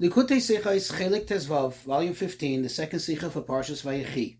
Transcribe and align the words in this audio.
Likutei 0.00 0.38
Sichos 0.40 0.92
Chelik 0.92 1.26
Tezvav, 1.26 1.72
volume 1.84 2.14
15, 2.14 2.62
the 2.62 2.68
second 2.68 2.98
Sicha 2.98 3.30
for 3.30 3.42
Parshas 3.42 3.84
Vayechi. 3.84 4.38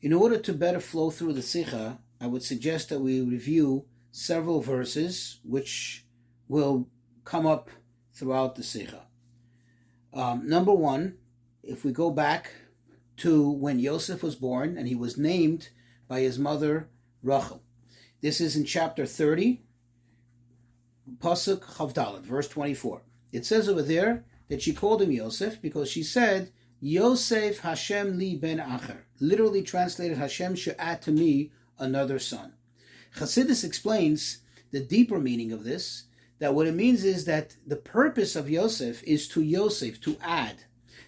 In 0.00 0.14
order 0.14 0.38
to 0.38 0.54
better 0.54 0.80
flow 0.80 1.10
through 1.10 1.34
the 1.34 1.42
Sicha, 1.42 1.98
I 2.18 2.26
would 2.26 2.42
suggest 2.42 2.88
that 2.88 3.00
we 3.00 3.20
review 3.20 3.84
several 4.10 4.62
verses 4.62 5.38
which 5.44 6.06
will 6.48 6.88
come 7.26 7.46
up 7.46 7.68
throughout 8.14 8.54
the 8.54 8.62
Sicha. 8.62 9.02
Um, 10.14 10.48
number 10.48 10.72
one, 10.72 11.18
if 11.62 11.84
we 11.84 11.92
go 11.92 12.10
back 12.10 12.50
to 13.18 13.50
when 13.50 13.80
Yosef 13.80 14.22
was 14.22 14.34
born 14.34 14.78
and 14.78 14.88
he 14.88 14.94
was 14.94 15.18
named 15.18 15.68
by 16.08 16.20
his 16.20 16.38
mother 16.38 16.88
Rachel. 17.22 17.62
This 18.22 18.40
is 18.40 18.56
in 18.56 18.64
chapter 18.64 19.04
30, 19.04 19.60
Pasuk 21.18 21.64
Chavdalet, 21.76 22.22
verse 22.22 22.48
24. 22.48 23.02
It 23.30 23.44
says 23.44 23.68
over 23.68 23.82
there 23.82 24.24
that 24.50 24.60
she 24.60 24.74
called 24.74 25.00
him 25.00 25.12
Yosef 25.12 25.62
because 25.62 25.88
she 25.88 26.02
said, 26.02 26.52
Yosef 26.80 27.60
Hashem 27.60 28.18
li 28.18 28.36
ben 28.36 28.58
Acher. 28.58 29.04
Literally 29.20 29.62
translated, 29.62 30.18
Hashem 30.18 30.56
should 30.56 30.76
add 30.78 31.00
to 31.02 31.12
me 31.12 31.52
another 31.78 32.18
son. 32.18 32.54
Chassidus 33.16 33.64
explains 33.64 34.42
the 34.72 34.80
deeper 34.80 35.18
meaning 35.18 35.52
of 35.52 35.64
this, 35.64 36.04
that 36.40 36.54
what 36.54 36.66
it 36.66 36.74
means 36.74 37.04
is 37.04 37.26
that 37.26 37.56
the 37.66 37.76
purpose 37.76 38.34
of 38.34 38.50
Yosef 38.50 39.02
is 39.04 39.28
to 39.28 39.42
Yosef, 39.42 40.00
to 40.00 40.16
add, 40.22 40.64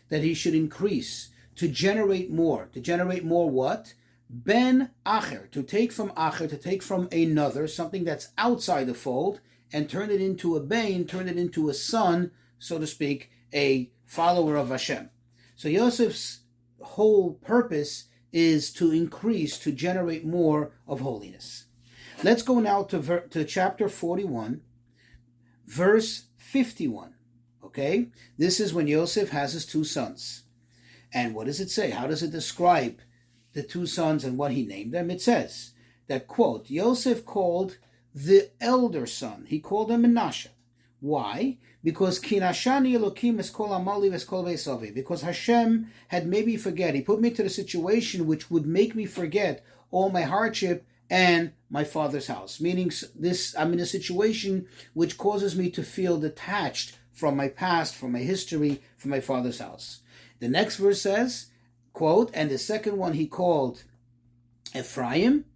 that 0.09 0.23
he 0.23 0.35
should 0.35 0.55
increase, 0.55 1.31
to 1.57 1.69
generate 1.69 2.31
more. 2.31 2.69
To 2.73 2.81
generate 2.81 3.25
more 3.25 3.51
what? 3.51 3.95
Ben 4.29 4.91
Acher, 5.05 5.51
to 5.51 5.63
take 5.63 5.91
from 5.91 6.11
Acher, 6.11 6.49
to 6.49 6.57
take 6.57 6.83
from 6.83 7.09
another, 7.11 7.67
something 7.67 8.05
that's 8.05 8.31
outside 8.39 8.87
the 8.87 8.95
fold, 8.95 9.41
and 9.73 9.89
turn 9.89 10.11
it 10.11 10.21
into 10.21 10.55
a 10.55 10.61
Bain, 10.61 11.07
turn 11.07 11.29
it 11.29 11.39
into 11.39 11.69
a 11.69 11.75
son, 11.75 12.31
so 12.63 12.79
to 12.79 12.87
speak, 12.87 13.31
a 13.53 13.91
follower 14.05 14.57
of 14.57 14.69
Hashem. 14.69 15.11
So 15.57 15.69
Yosef's 15.69 16.43
whole 16.81 17.35
purpose 17.35 18.05
is 18.33 18.73
to 18.75 18.93
increase, 18.93 19.59
to 19.59 19.73
generate 19.73 20.25
more 20.25 20.73
of 20.87 21.01
holiness. 21.01 21.67
Let's 22.23 22.43
go 22.43 22.61
now 22.61 22.85
to, 22.85 22.99
ver- 22.99 23.27
to 23.29 23.45
chapter 23.45 23.89
41, 23.89 24.61
verse 25.67 26.27
51. 26.37 27.15
Okay? 27.65 28.11
This 28.39 28.61
is 28.61 28.73
when 28.73 28.87
Yosef 28.87 29.31
has 29.31 29.55
his 29.55 29.67
two 29.67 29.83
sons. 29.83 30.45
And 31.13 31.35
what 31.35 31.47
does 31.47 31.61
it 31.61 31.71
say? 31.71 31.91
How 31.91 32.07
does 32.07 32.23
it 32.23 32.31
describe 32.31 33.01
the 33.55 33.65
two 33.65 33.87
sons 33.87 34.25
and 34.25 34.39
what 34.39 34.53
he 34.53 34.65
named 34.65 34.93
them? 34.93 35.11
It 35.11 35.21
says 35.21 35.73
that, 36.07 36.29
quote, 36.29 36.71
Yosef 36.71 37.27
called 37.27 37.79
the 38.15 38.51
elder 38.61 39.07
son, 39.07 39.47
he 39.49 39.59
called 39.59 39.91
him 39.91 40.05
Menashe. 40.05 40.49
Why? 41.03 41.59
Because 41.83 42.21
kinashani 42.21 42.97
Elokim 42.97 43.41
eskol 43.41 43.71
amali 43.71 44.09
veskol 44.09 44.45
beisavi. 44.45 44.95
Because 44.95 45.23
Hashem 45.23 45.91
had 46.07 46.29
made 46.29 46.47
me 46.47 46.57
forget. 46.57 46.95
He 46.95 47.03
put 47.03 47.21
me 47.21 47.31
to 47.31 47.43
the 47.43 47.51
situation 47.51 48.25
which 48.25 48.53
would 48.53 48.67
make 48.67 48.95
me 48.95 49.05
forget 49.05 49.65
all 49.91 50.11
my 50.11 50.23
hardship 50.23 50.87
and 51.11 51.55
my 51.69 51.83
father's 51.83 52.29
house. 52.29 52.61
Meaning, 52.61 52.93
this 53.17 53.53
I'm 53.59 53.73
in 53.73 53.81
a 53.81 53.87
situation 53.87 54.69
which 54.95 55.19
causes 55.19 55.57
me 55.57 55.71
to 55.71 55.83
feel 55.83 56.21
detached 56.21 56.97
from 57.11 57.37
my 57.37 57.49
past, 57.49 57.97
from 57.97 58.13
my 58.13 58.21
history, 58.21 58.81
from 58.97 59.11
my 59.11 59.21
father's 59.21 59.59
house. 59.59 60.03
The 60.39 60.49
next 60.49 60.77
verse 60.77 61.03
says, 61.03 61.47
quote, 61.93 62.31
and 62.33 62.49
the 62.49 62.59
second 62.59 62.97
one 62.97 63.15
he 63.15 63.27
called 63.27 63.83
Ephraim. 64.73 65.47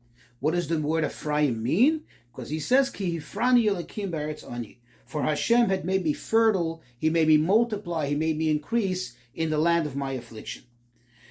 What 0.41 0.55
does 0.55 0.67
the 0.67 0.81
word 0.81 1.05
Ephraim 1.05 1.63
mean? 1.63 2.03
Because 2.33 2.51
he 2.51 2.59
says, 2.59 2.91
Ki 2.91 3.17
hifrani 3.17 3.71
Elokim 3.71 4.11
beretz 4.11 4.43
ani. 4.51 4.81
For 5.07 5.23
Hashem 5.23 5.69
had 5.69 5.85
made 5.85 6.05
me 6.05 6.13
fertile, 6.13 6.83
he 6.99 7.09
made 7.09 7.29
me 7.29 7.37
multiply, 7.37 8.09
he 8.09 8.17
made 8.17 8.37
me 8.37 8.51
increase 8.51 9.17
in 9.35 9.51
the 9.51 9.59
land 9.59 9.87
of 9.87 9.97
my 9.97 10.13
affliction. 10.13 10.65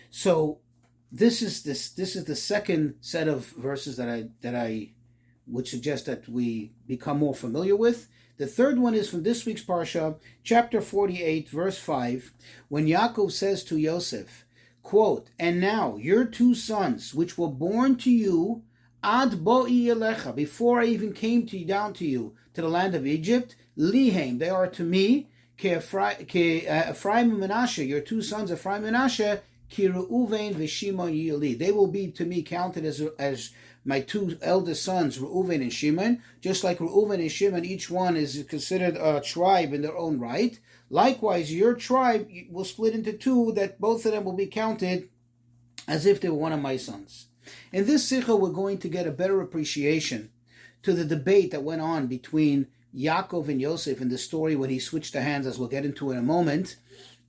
So 0.09 0.59
this 1.11 1.41
is 1.41 1.63
this 1.63 1.89
this 1.89 2.15
is 2.15 2.23
the 2.23 2.35
second 2.35 2.95
set 3.01 3.27
of 3.27 3.47
verses 3.51 3.97
that 3.97 4.09
I 4.09 4.29
that 4.41 4.55
I 4.55 4.93
would 5.45 5.67
suggest 5.67 6.05
that 6.05 6.27
we 6.27 6.71
become 6.87 7.19
more 7.19 7.35
familiar 7.35 7.75
with. 7.75 8.07
The 8.37 8.47
third 8.47 8.79
one 8.79 8.95
is 8.95 9.09
from 9.09 9.23
this 9.23 9.45
week's 9.45 9.63
parsha, 9.63 10.17
chapter 10.43 10.81
48, 10.81 11.47
verse 11.49 11.77
5, 11.77 12.33
when 12.67 12.85
Yaakov 12.85 13.31
says 13.31 13.63
to 13.65 13.77
Yosef, 13.77 14.45
quote, 14.83 15.29
And 15.39 15.61
now 15.61 15.95
your 15.95 16.25
two 16.25 16.53
sons, 16.53 17.13
which 17.13 17.37
were 17.37 17.47
born 17.47 17.95
to 17.97 18.11
you, 18.11 18.63
ad 19.01 19.31
bo'i 19.45 19.85
elecha, 19.85 20.35
before 20.35 20.81
I 20.81 20.85
even 20.85 21.13
came 21.13 21.45
to 21.45 21.63
down 21.63 21.93
to 21.93 22.05
you, 22.05 22.35
to 22.55 22.61
the 22.61 22.67
land 22.67 22.93
of 22.93 23.07
Egypt, 23.07 23.55
lihem, 23.77 24.39
they 24.39 24.49
are 24.49 24.67
to 24.67 24.83
me, 24.83 25.29
uh, 25.63 25.67
Ephraim 25.67 27.31
and 27.31 27.43
Menashe, 27.43 27.87
your 27.87 28.01
two 28.01 28.21
sons, 28.21 28.51
Ephraim 28.51 28.83
and 28.83 28.95
Menashe, 28.95 29.39
ki 29.69 29.87
Reuven 29.87 30.53
v'Shimon 30.53 31.13
yili. 31.13 31.57
They 31.57 31.71
will 31.71 31.87
be 31.87 32.11
to 32.11 32.25
me 32.25 32.43
counted 32.43 32.85
as, 32.85 33.01
as 33.17 33.51
my 33.85 34.01
two 34.01 34.37
eldest 34.41 34.83
sons, 34.83 35.19
Reuven 35.19 35.61
and 35.61 35.71
Shimon, 35.71 36.21
just 36.41 36.63
like 36.63 36.79
Reuven 36.79 37.19
and 37.19 37.31
Shimon, 37.31 37.63
each 37.63 37.89
one 37.89 38.17
is 38.17 38.43
considered 38.49 38.97
a 38.97 39.21
tribe 39.21 39.73
in 39.73 39.81
their 39.81 39.97
own 39.97 40.19
right. 40.19 40.59
Likewise, 40.89 41.53
your 41.53 41.75
tribe 41.75 42.29
will 42.49 42.65
split 42.65 42.93
into 42.93 43.13
two, 43.13 43.51
that 43.53 43.79
both 43.79 44.05
of 44.05 44.11
them 44.11 44.23
will 44.23 44.33
be 44.33 44.47
counted 44.47 45.09
as 45.87 46.05
if 46.05 46.19
they 46.19 46.29
were 46.29 46.35
one 46.35 46.53
of 46.53 46.61
my 46.61 46.77
sons. 46.77 47.27
In 47.71 47.85
this 47.85 48.07
sikha, 48.07 48.35
we're 48.35 48.49
going 48.49 48.79
to 48.79 48.89
get 48.89 49.07
a 49.07 49.11
better 49.11 49.39
appreciation 49.39 50.31
to 50.81 50.93
the 50.93 51.05
debate 51.05 51.51
that 51.51 51.63
went 51.63 51.81
on 51.81 52.07
between 52.07 52.67
Yaakov 52.95 53.49
and 53.49 53.59
Yosef 53.59 54.01
in 54.01 54.09
the 54.09 54.17
story 54.17 54.55
when 54.55 54.69
he 54.69 54.79
switched 54.79 55.13
the 55.13 55.21
hands, 55.21 55.45
as 55.45 55.59
we'll 55.59 55.67
get 55.67 55.85
into 55.85 56.11
in 56.11 56.17
a 56.17 56.23
moment, 56.23 56.77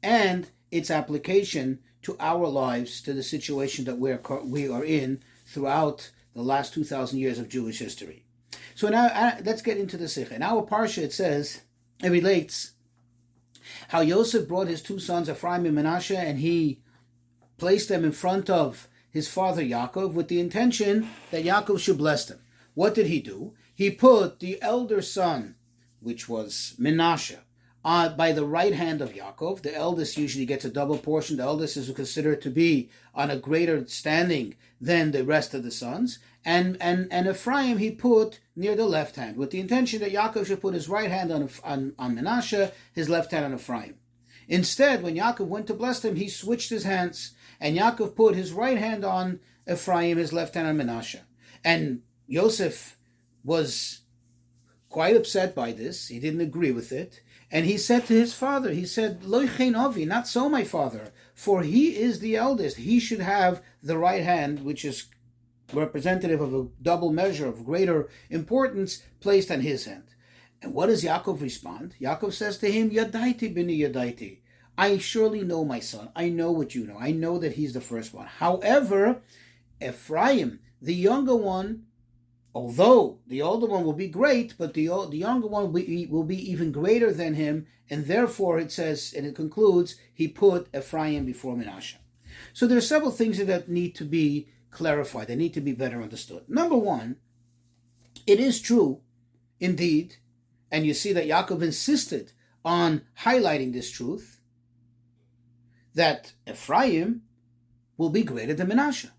and 0.02 0.50
its 0.70 0.90
application 0.90 1.80
to 2.02 2.16
our 2.20 2.46
lives, 2.46 3.00
to 3.02 3.12
the 3.12 3.22
situation 3.22 3.84
that 3.84 3.98
we're, 3.98 4.20
we 4.44 4.68
are 4.68 4.84
in 4.84 5.22
throughout 5.46 6.12
the 6.34 6.42
last 6.42 6.72
2,000 6.74 7.18
years 7.18 7.38
of 7.38 7.48
Jewish 7.48 7.78
history. 7.78 8.24
So 8.74 8.88
now 8.88 9.06
uh, 9.06 9.38
let's 9.44 9.62
get 9.62 9.78
into 9.78 9.96
the 9.96 10.06
Sikha. 10.06 10.34
In 10.34 10.42
our 10.42 10.62
Parsha, 10.64 11.02
it 11.02 11.12
says, 11.12 11.62
it 12.02 12.10
relates 12.10 12.72
how 13.88 14.00
Yosef 14.02 14.46
brought 14.46 14.68
his 14.68 14.82
two 14.82 14.98
sons, 14.98 15.28
Ephraim 15.28 15.66
and 15.66 15.74
Manasseh, 15.74 16.18
and 16.18 16.38
he 16.38 16.80
placed 17.56 17.88
them 17.88 18.04
in 18.04 18.12
front 18.12 18.50
of 18.50 18.88
his 19.10 19.28
father 19.28 19.62
Yaakov 19.62 20.12
with 20.12 20.28
the 20.28 20.40
intention 20.40 21.08
that 21.30 21.44
Yaakov 21.44 21.80
should 21.80 21.98
bless 21.98 22.26
them. 22.26 22.40
What 22.74 22.94
did 22.94 23.06
he 23.06 23.20
do? 23.20 23.54
He 23.76 23.90
put 23.90 24.40
the 24.40 24.60
elder 24.62 25.02
son, 25.02 25.56
which 26.00 26.30
was 26.30 26.74
Menashe, 26.80 27.36
uh, 27.84 28.08
by 28.08 28.32
the 28.32 28.46
right 28.46 28.72
hand 28.72 29.02
of 29.02 29.12
Yaakov. 29.12 29.60
The 29.60 29.76
eldest 29.76 30.16
usually 30.16 30.46
gets 30.46 30.64
a 30.64 30.70
double 30.70 30.96
portion. 30.96 31.36
The 31.36 31.42
eldest 31.42 31.76
is 31.76 31.90
considered 31.90 32.40
to 32.40 32.50
be 32.50 32.88
on 33.14 33.30
a 33.30 33.36
greater 33.36 33.86
standing 33.86 34.54
than 34.80 35.10
the 35.10 35.24
rest 35.24 35.52
of 35.52 35.62
the 35.62 35.70
sons. 35.70 36.18
And, 36.42 36.78
and, 36.80 37.06
and 37.10 37.28
Ephraim 37.28 37.76
he 37.76 37.90
put 37.90 38.40
near 38.56 38.74
the 38.74 38.86
left 38.86 39.16
hand, 39.16 39.36
with 39.36 39.50
the 39.50 39.60
intention 39.60 40.00
that 40.00 40.12
Yaakov 40.12 40.46
should 40.46 40.62
put 40.62 40.72
his 40.72 40.88
right 40.88 41.10
hand 41.10 41.30
on, 41.30 41.50
on, 41.62 41.92
on 41.98 42.16
Menashe, 42.16 42.72
his 42.94 43.10
left 43.10 43.30
hand 43.30 43.44
on 43.44 43.54
Ephraim. 43.54 43.96
Instead, 44.48 45.02
when 45.02 45.16
Yaakov 45.16 45.48
went 45.48 45.66
to 45.66 45.74
bless 45.74 46.00
them, 46.00 46.16
he 46.16 46.30
switched 46.30 46.70
his 46.70 46.84
hands, 46.84 47.34
and 47.60 47.76
Yaakov 47.76 48.16
put 48.16 48.36
his 48.36 48.54
right 48.54 48.78
hand 48.78 49.04
on 49.04 49.40
Ephraim, 49.70 50.16
his 50.16 50.32
left 50.32 50.54
hand 50.54 50.66
on 50.66 50.78
Menashe. 50.78 51.20
And 51.62 52.00
Yosef 52.26 52.95
was 53.46 54.00
quite 54.90 55.16
upset 55.16 55.54
by 55.54 55.72
this. 55.72 56.08
He 56.08 56.18
didn't 56.18 56.40
agree 56.40 56.72
with 56.72 56.92
it. 56.92 57.22
And 57.50 57.64
he 57.64 57.78
said 57.78 58.06
to 58.06 58.12
his 58.12 58.34
father, 58.34 58.72
he 58.72 58.84
said, 58.84 59.22
Loichein 59.22 59.78
Avi, 59.78 60.04
not 60.04 60.26
so, 60.26 60.48
my 60.48 60.64
father, 60.64 61.12
for 61.32 61.62
he 61.62 61.96
is 61.96 62.18
the 62.18 62.34
eldest. 62.34 62.78
He 62.78 62.98
should 62.98 63.20
have 63.20 63.62
the 63.82 63.96
right 63.96 64.24
hand, 64.24 64.64
which 64.64 64.84
is 64.84 65.06
representative 65.72 66.40
of 66.40 66.52
a 66.52 66.66
double 66.82 67.12
measure 67.12 67.46
of 67.46 67.64
greater 67.64 68.08
importance, 68.30 69.02
placed 69.20 69.50
on 69.50 69.60
his 69.60 69.84
hand. 69.84 70.14
And 70.60 70.74
what 70.74 70.86
does 70.86 71.04
Yaakov 71.04 71.40
respond? 71.40 71.94
Yaakov 72.00 72.32
says 72.32 72.58
to 72.58 72.70
him, 72.70 72.90
Yadaiti 72.90 73.54
bini 73.54 73.78
yadaiti. 73.78 74.38
I 74.76 74.98
surely 74.98 75.42
know 75.42 75.64
my 75.64 75.80
son. 75.80 76.10
I 76.16 76.28
know 76.28 76.50
what 76.50 76.74
you 76.74 76.84
know. 76.84 76.98
I 76.98 77.12
know 77.12 77.38
that 77.38 77.52
he's 77.52 77.74
the 77.74 77.80
first 77.80 78.12
one. 78.12 78.26
However, 78.26 79.22
Ephraim, 79.80 80.58
the 80.82 80.94
younger 80.94 81.36
one, 81.36 81.85
although 82.56 83.18
the 83.26 83.42
older 83.42 83.66
one 83.66 83.84
will 83.84 83.92
be 83.92 84.08
great, 84.08 84.54
but 84.56 84.72
the, 84.72 84.86
the 85.10 85.18
younger 85.18 85.46
one 85.46 85.64
will 85.64 85.82
be, 85.82 86.06
will 86.06 86.24
be 86.24 86.50
even 86.50 86.72
greater 86.72 87.12
than 87.12 87.34
him, 87.34 87.66
and 87.90 88.06
therefore 88.06 88.58
it 88.58 88.72
says, 88.72 89.12
and 89.14 89.26
it 89.26 89.34
concludes, 89.34 89.96
he 90.14 90.26
put 90.26 90.74
Ephraim 90.74 91.26
before 91.26 91.54
Menashe. 91.54 91.96
So 92.54 92.66
there 92.66 92.78
are 92.78 92.92
several 92.92 93.10
things 93.10 93.44
that 93.44 93.68
need 93.68 93.94
to 93.96 94.04
be 94.04 94.48
clarified, 94.70 95.28
they 95.28 95.36
need 95.36 95.52
to 95.52 95.60
be 95.60 95.72
better 95.72 96.00
understood. 96.00 96.48
Number 96.48 96.78
one, 96.78 97.16
it 98.26 98.40
is 98.40 98.58
true, 98.58 99.02
indeed, 99.60 100.16
and 100.72 100.86
you 100.86 100.94
see 100.94 101.12
that 101.12 101.28
Yaakov 101.28 101.60
insisted 101.60 102.32
on 102.64 103.02
highlighting 103.20 103.74
this 103.74 103.90
truth, 103.90 104.40
that 105.94 106.32
Ephraim 106.48 107.20
will 107.98 108.10
be 108.10 108.22
greater 108.22 108.54
than 108.54 108.68
Menashe. 108.68 109.10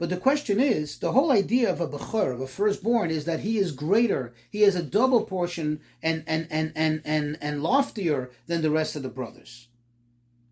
But 0.00 0.08
the 0.08 0.16
question 0.16 0.60
is, 0.60 0.96
the 0.96 1.12
whole 1.12 1.30
idea 1.30 1.70
of 1.70 1.78
a 1.78 1.86
bechor, 1.86 2.32
of 2.32 2.40
a 2.40 2.46
firstborn, 2.46 3.10
is 3.10 3.26
that 3.26 3.40
he 3.40 3.58
is 3.58 3.70
greater. 3.70 4.32
He 4.50 4.62
has 4.62 4.74
a 4.74 4.82
double 4.82 5.24
portion 5.24 5.82
and 6.02 6.24
and 6.26 6.48
and 6.50 6.72
and 6.74 7.02
and, 7.04 7.36
and 7.42 7.62
loftier 7.62 8.30
than 8.46 8.62
the 8.62 8.70
rest 8.70 8.96
of 8.96 9.02
the 9.02 9.10
brothers. 9.10 9.68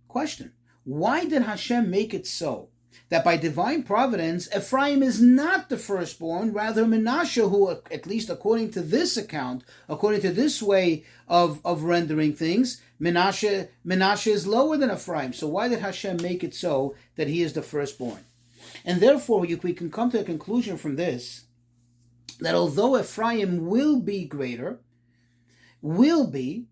Question: 0.07 0.53
Why 0.85 1.25
did 1.25 1.45
Hashem 1.45 1.89
make 1.89 2.13
it 2.13 2.27
so 2.27 2.69
that 3.09 3.25
by 3.25 3.39
divine 3.39 3.85
providence, 3.85 4.55
Ephraim 4.55 5.03
is 5.03 5.19
not 5.19 5.71
the 5.71 5.79
firstborn, 5.79 6.53
rather 6.53 6.85
Menashe, 6.85 7.49
who, 7.49 7.71
at 7.71 8.07
least 8.07 8.29
according 8.29 8.71
to 8.73 8.83
this 8.83 9.17
account, 9.17 9.65
according 9.89 10.21
to 10.21 10.31
this 10.31 10.61
way 10.61 11.05
of, 11.27 11.65
of 11.65 11.85
rendering 11.85 12.35
things, 12.35 12.83
Menashe, 13.01 13.69
Menashe 13.87 14.31
is 14.31 14.47
lower 14.47 14.77
than 14.77 14.91
Ephraim. 14.91 15.33
So 15.33 15.49
why 15.49 15.69
did 15.69 15.79
Hashem 15.79 16.19
make 16.21 16.45
it 16.45 16.55
so 16.55 16.95
that 17.17 17.29
he 17.29 17.41
is 17.41 17.55
the 17.55 17.63
firstborn? 17.63 18.27
And 18.85 19.01
therefore, 19.01 19.41
we 19.41 19.73
can 19.73 19.91
come 19.91 20.11
to 20.11 20.21
a 20.21 20.25
conclusion 20.25 20.77
from 20.77 20.97
this 20.97 21.45
that 22.41 22.55
although 22.55 22.99
Ephraim 22.99 23.67
will 23.67 24.01
be 24.01 24.25
greater, 24.25 24.81
will 25.83 26.27
be 26.27 26.67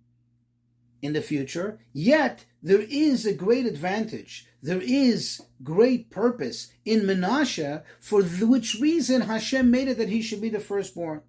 in 1.02 1.12
the 1.12 1.20
future, 1.20 1.80
yet 1.92 2.44
there 2.62 2.84
is 2.88 3.26
a 3.26 3.34
great 3.34 3.66
advantage 3.66 4.46
there 4.66 4.82
is 4.82 5.42
great 5.62 6.10
purpose 6.10 6.72
in 6.84 7.02
Menashe, 7.02 7.84
for 8.00 8.24
which 8.24 8.80
reason 8.80 9.20
Hashem 9.20 9.70
made 9.70 9.86
it 9.86 9.96
that 9.98 10.08
he 10.08 10.20
should 10.20 10.40
be 10.40 10.48
the 10.48 10.58
firstborn. 10.58 11.22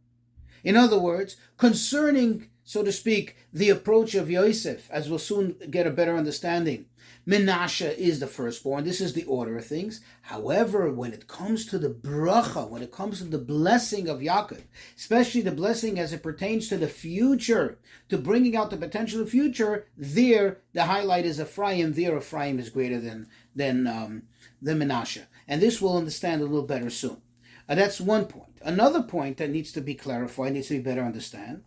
In 0.64 0.76
other 0.76 0.98
words, 0.98 1.38
concerning, 1.56 2.50
so 2.68 2.84
to 2.84 2.92
speak, 2.92 3.38
the 3.54 3.70
approach 3.70 4.14
of 4.14 4.30
Yosef, 4.30 4.92
as 4.92 5.10
we'll 5.10 5.20
soon 5.20 5.56
get 5.72 5.88
a 5.88 5.90
better 5.90 6.18
understanding, 6.18 6.88
Menashe 7.26 7.96
is 7.96 8.20
the 8.20 8.28
firstborn. 8.28 8.84
This 8.84 9.00
is 9.00 9.14
the 9.14 9.24
order 9.24 9.58
of 9.58 9.66
things. 9.66 10.02
However, 10.24 10.92
when 10.92 11.14
it 11.14 11.30
comes 11.30 11.66
to 11.68 11.80
the 11.80 11.90
bracha, 11.90 12.70
when 12.70 12.82
it 12.82 12.92
comes 12.92 13.20
to 13.20 13.24
the 13.24 13.38
blessing 13.38 14.10
of 14.10 14.20
Yaakov, 14.20 14.64
especially 14.98 15.40
the 15.40 15.52
blessing 15.52 15.98
as 15.98 16.12
it 16.12 16.22
pertains 16.22 16.68
to 16.68 16.78
the 16.78 16.90
future, 16.90 17.80
to 18.10 18.18
bringing 18.18 18.58
out 18.58 18.70
the 18.70 18.76
potential 18.76 19.22
of 19.22 19.30
future, 19.30 19.88
there 19.96 20.58
the 20.74 20.84
highlight 20.84 21.26
is 21.26 21.40
Ephraim. 21.40 21.94
There 21.94 22.18
Ephraim 22.18 22.60
is 22.60 22.70
greater 22.70 23.00
than 23.00 23.30
than 23.56 23.88
um, 23.88 24.24
the 24.62 24.74
Menashe, 24.74 25.24
and 25.48 25.62
this 25.62 25.82
we'll 25.82 25.98
understand 25.98 26.42
a 26.42 26.46
little 26.46 26.68
better 26.68 26.90
soon. 26.90 27.22
Uh, 27.70 27.76
that's 27.76 28.02
one 28.02 28.26
point. 28.26 28.58
Another 28.62 29.04
point 29.04 29.38
that 29.38 29.52
needs 29.52 29.72
to 29.72 29.80
be 29.80 29.96
clarified, 29.96 30.52
needs 30.52 30.68
to 30.68 30.74
be 30.74 30.84
better 30.84 31.04
understand, 31.04 31.64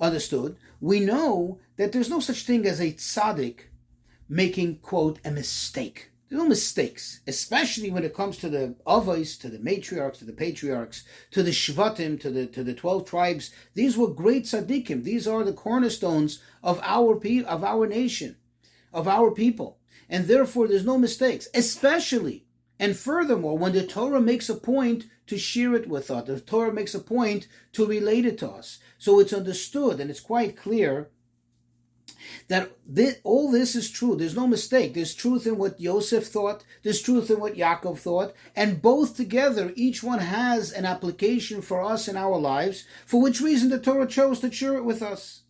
understood. 0.00 0.56
We 0.80 1.00
know 1.00 1.58
that 1.76 1.92
there's 1.92 2.10
no 2.10 2.20
such 2.20 2.44
thing 2.44 2.66
as 2.66 2.80
a 2.80 2.92
tzaddik 2.92 3.60
making, 4.28 4.78
quote, 4.78 5.18
a 5.24 5.30
mistake. 5.30 6.10
There 6.28 6.38
are 6.38 6.44
no 6.44 6.48
mistakes, 6.48 7.20
especially 7.26 7.90
when 7.90 8.04
it 8.04 8.14
comes 8.14 8.38
to 8.38 8.48
the 8.48 8.74
avos, 8.86 9.38
to 9.40 9.48
the 9.50 9.58
matriarchs, 9.58 10.18
to 10.18 10.24
the 10.24 10.32
patriarchs, 10.32 11.04
to 11.30 11.42
the 11.42 11.50
shvatim, 11.50 12.18
to 12.20 12.30
the 12.30 12.46
to 12.46 12.64
the 12.64 12.72
twelve 12.72 13.04
tribes. 13.04 13.50
These 13.74 13.98
were 13.98 14.08
great 14.08 14.44
tzaddikim. 14.44 15.04
These 15.04 15.28
are 15.28 15.44
the 15.44 15.52
cornerstones 15.52 16.40
of 16.62 16.80
our 16.82 17.16
pe- 17.16 17.44
of 17.44 17.62
our 17.62 17.86
nation, 17.86 18.36
of 18.94 19.06
our 19.06 19.30
people, 19.30 19.78
and 20.08 20.26
therefore 20.26 20.68
there's 20.68 20.86
no 20.86 20.96
mistakes. 20.96 21.48
Especially 21.52 22.46
and 22.82 22.96
furthermore, 22.96 23.56
when 23.56 23.74
the 23.74 23.86
Torah 23.86 24.20
makes 24.20 24.48
a 24.48 24.56
point 24.56 25.04
to 25.26 25.38
share 25.38 25.74
it 25.74 25.88
with 25.88 26.10
us, 26.10 26.26
the 26.26 26.40
Torah 26.40 26.72
makes 26.72 26.94
a 26.94 26.98
point 26.98 27.48
to 27.72 27.86
relate 27.86 28.26
it 28.26 28.38
to 28.38 28.50
us, 28.50 28.78
so 28.98 29.20
it's 29.20 29.32
understood 29.32 30.00
and 30.00 30.10
it's 30.10 30.20
quite 30.20 30.56
clear 30.56 31.10
that 32.48 32.72
this, 32.86 33.18
all 33.24 33.50
this 33.50 33.74
is 33.74 33.90
true. 33.90 34.16
There's 34.16 34.36
no 34.36 34.46
mistake. 34.46 34.94
There's 34.94 35.14
truth 35.14 35.46
in 35.46 35.58
what 35.58 35.80
Yosef 35.80 36.26
thought. 36.26 36.64
There's 36.82 37.02
truth 37.02 37.30
in 37.30 37.40
what 37.40 37.54
Yaakov 37.54 37.98
thought. 37.98 38.34
And 38.54 38.82
both 38.82 39.16
together, 39.16 39.72
each 39.76 40.02
one 40.02 40.20
has 40.20 40.72
an 40.72 40.84
application 40.84 41.62
for 41.62 41.82
us 41.82 42.08
in 42.08 42.16
our 42.16 42.38
lives, 42.38 42.84
for 43.06 43.20
which 43.20 43.40
reason 43.40 43.70
the 43.70 43.78
Torah 43.78 44.06
chose 44.06 44.40
to 44.40 44.52
share 44.52 44.74
it 44.74 44.84
with 44.84 45.02
us. 45.02 45.42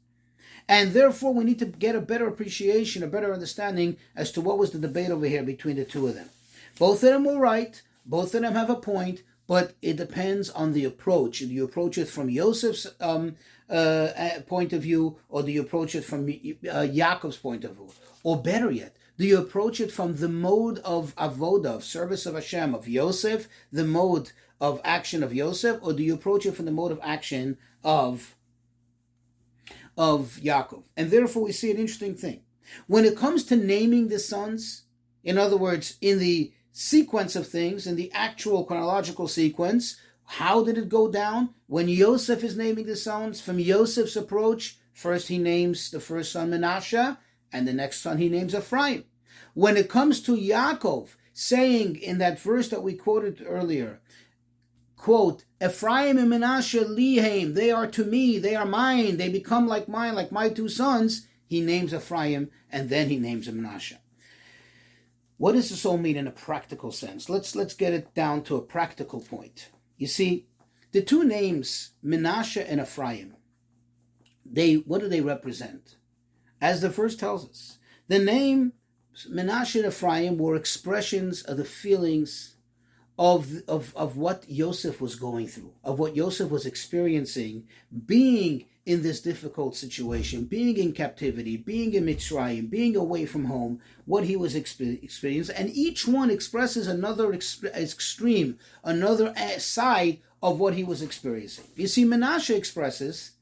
And 0.69 0.93
therefore, 0.93 1.35
we 1.35 1.45
need 1.45 1.59
to 1.59 1.67
get 1.67 1.97
a 1.97 2.01
better 2.01 2.29
appreciation, 2.29 3.03
a 3.03 3.09
better 3.09 3.35
understanding 3.35 3.97
as 4.15 4.31
to 4.33 4.41
what 4.41 4.59
was 4.59 4.71
the 4.71 4.79
debate 4.79 5.11
over 5.11 5.27
here 5.27 5.43
between 5.43 5.77
the 5.77 5.85
two 5.85 6.07
of 6.07 6.15
them. 6.15 6.31
Both 6.79 7.03
of 7.03 7.11
them 7.11 7.25
were 7.25 7.39
right. 7.39 7.83
Both 8.07 8.35
of 8.35 8.43
them 8.43 8.55
have 8.55 8.71
a 8.71 8.77
point 8.77 9.23
but 9.47 9.75
it 9.83 9.97
depends 9.97 10.51
on 10.51 10.73
the 10.73 10.85
approach. 10.85 11.41
Do 11.41 11.47
you 11.47 11.65
approach 11.65 11.99
it 11.99 12.09
from 12.09 12.29
Yosef's 12.29 12.87
um, 13.01 13.37
uh, 13.69 14.09
point 14.47 14.73
of 14.73 14.83
view, 14.83 15.19
or 15.29 15.43
do 15.43 15.51
you 15.51 15.63
approach 15.63 15.95
it 15.95 16.05
from 16.05 16.25
uh, 16.25 16.87
Yaakov's 16.87 17.37
point 17.37 17.65
of 17.65 17.75
view? 17.77 17.91
Or 18.23 18.41
better 18.41 18.71
yet, 18.71 18.97
do 19.19 19.27
you 19.27 19.39
approach 19.39 19.81
it 19.81 19.93
from 19.93 20.17
the 20.17 20.29
mode 20.29 20.79
of 20.81 21.15
avoda, 21.17 21.67
of 21.67 21.85
service 21.85 22.27
of 22.27 22.35
Hashem, 22.35 22.75
of 22.75 22.89
Yosef, 22.89 23.49
the 23.71 23.85
mode 23.85 24.33
of 24.61 24.81
action 24.85 25.23
of 25.23 25.35
Yosef, 25.35 25.79
or 25.83 25.93
do 25.93 26.03
you 26.03 26.15
approach 26.15 26.47
it 26.47 26.55
from 26.55 26.67
the 26.67 26.73
mode 26.73 26.93
of 26.93 27.01
action 27.03 27.59
of 27.83 28.37
of 29.97 30.39
Yaakov? 30.43 30.85
And 30.97 31.11
therefore, 31.11 31.45
we 31.45 31.53
see 31.53 31.71
an 31.71 31.79
interesting 31.79 32.15
thing 32.15 32.43
when 32.87 33.05
it 33.05 33.17
comes 33.17 33.45
to 33.45 33.57
naming 33.57 34.09
the 34.09 34.19
sons. 34.19 34.85
In 35.25 35.39
other 35.39 35.57
words, 35.57 35.97
in 36.01 36.19
the 36.19 36.53
sequence 36.73 37.37
of 37.37 37.47
things, 37.47 37.87
in 37.87 37.97
the 37.97 38.11
actual 38.13 38.65
chronological 38.65 39.29
sequence, 39.29 39.97
how 40.25 40.65
did 40.65 40.79
it 40.79 40.89
go 40.89 41.11
down? 41.11 41.51
When 41.67 41.89
Yosef 41.89 42.43
is 42.43 42.57
naming 42.57 42.87
the 42.87 42.97
sons, 42.97 43.41
from 43.41 43.59
Yosef's 43.59 44.17
approach, 44.17 44.79
first 44.93 45.29
he 45.29 45.39
names 45.39 45.91
the 45.91 46.01
first 46.01 46.33
son 46.33 46.51
Menashe, 46.51 47.19
and 47.53 47.69
the 47.69 47.73
next 47.73 48.01
son 48.01 48.19
he 48.19 48.29
names 48.29 48.55
Ephraim. 48.55 49.05
When 49.55 49.77
it 49.77 49.91
comes 49.91 50.23
to 50.23 50.37
Yaakov, 50.37 51.11
saying 51.35 51.97
in 51.97 52.19
that 52.19 52.41
verse 52.41 52.69
that 52.71 52.83
we 52.83 52.95
quoted 52.95 53.45
earlier, 53.47 54.01
quote, 54.97 55.45
Ephraim 55.63 56.17
and 56.17 56.33
Menashe 56.33 56.83
lihaim, 56.85 57.55
they 57.55 57.71
are 57.71 57.87
to 57.89 58.05
me, 58.05 58.39
they 58.39 58.57
are 58.57 58.65
mine, 58.65 59.19
they 59.19 59.29
become 59.29 59.69
like 59.69 59.89
mine, 59.89 60.15
like 60.15 60.33
my 60.33 60.49
two 60.49 60.69
sons, 60.69 61.27
he 61.45 61.61
names 61.61 61.93
Ephraim, 61.93 62.51
and 62.71 62.89
then 62.89 63.11
he 63.11 63.19
names 63.19 63.47
Menashe. 63.49 63.99
What 65.43 65.57
does 65.57 65.71
this 65.71 65.85
all 65.85 65.99
mean 65.99 66.17
in 66.17 66.29
a 66.29 66.31
practical 66.31 66.93
sense? 66.93 67.29
Let's 67.29 67.57
let's 67.57 67.75
get 67.75 67.93
it 67.93 68.15
down 68.15 68.45
to 68.45 68.55
a 68.55 68.63
practical 68.63 69.19
point. 69.19 69.71
You 69.97 70.07
see, 70.07 70.47
the 70.93 71.03
two 71.03 71.25
names 71.25 71.95
Menashe 72.05 72.65
and 72.65 72.81
Ephraim, 72.81 73.35
they 74.47 74.75
what 74.75 75.01
do 75.01 75.09
they 75.09 75.21
represent? 75.21 75.97
As 76.61 76.81
the 76.81 76.91
verse 76.91 77.17
tells 77.17 77.51
us, 77.51 77.79
the 78.07 78.21
name 78.21 78.75
Menashe 79.29 79.75
and 79.83 79.87
Ephraim 79.87 80.39
were 80.39 80.55
expressions 80.55 81.43
of 81.43 81.57
the 81.57 81.65
feelings 81.65 82.55
of, 83.19 83.63
of, 83.67 83.93
of 83.97 84.17
what 84.17 84.49
Yosef 84.49 85.01
was 85.01 85.17
going 85.17 85.49
through, 85.49 85.75
of 85.83 85.99
what 85.99 86.15
Yosef 86.15 86.51
was 86.51 86.67
experiencing, 86.67 87.67
being 88.07 88.67
in 88.85 89.03
this 89.03 89.21
difficult 89.21 89.77
situation, 89.77 90.45
being 90.45 90.77
in 90.77 90.93
captivity, 90.93 91.57
being 91.57 91.95
in 91.95 92.05
Mitzrayim, 92.05 92.69
being 92.69 92.97
away 92.97 93.25
from 93.27 93.45
home, 93.45 93.81
what 94.07 94.25
he 94.25 94.35
was 94.35 94.57
experiencing, 94.57 95.55
and 95.57 95.71
each 95.71 96.09
one 96.09 96.31
expresses 96.31 96.89
another 96.89 97.33
extreme, 97.33 98.59
another 98.83 99.33
eh, 99.37 99.59
side 99.59 100.19
of 100.43 100.59
what 100.59 100.75
he 100.75 100.83
was 100.83 101.01
experiencing. 101.01 101.65
You 101.77 101.87
see, 101.87 102.05
Menashe 102.05 102.55
expresses 102.55 103.33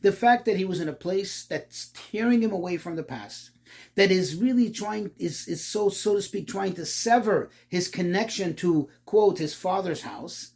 the 0.00 0.12
fact 0.12 0.46
that 0.46 0.56
he 0.56 0.64
was 0.64 0.80
in 0.80 0.88
a 0.88 0.94
place 0.94 1.44
that's 1.44 1.90
tearing 1.92 2.42
him 2.42 2.52
away 2.52 2.78
from 2.78 2.96
the 2.96 3.02
past, 3.02 3.50
that 3.96 4.10
is 4.10 4.34
really 4.34 4.70
trying, 4.70 5.10
is, 5.18 5.46
is 5.46 5.64
so, 5.64 5.90
so 5.90 6.14
to 6.14 6.22
speak, 6.22 6.48
trying 6.48 6.72
to 6.72 6.86
sever 6.86 7.50
his 7.68 7.88
connection 7.88 8.54
to, 8.54 8.88
quote, 9.04 9.38
his 9.38 9.54
father's 9.54 10.02
house 10.02 10.52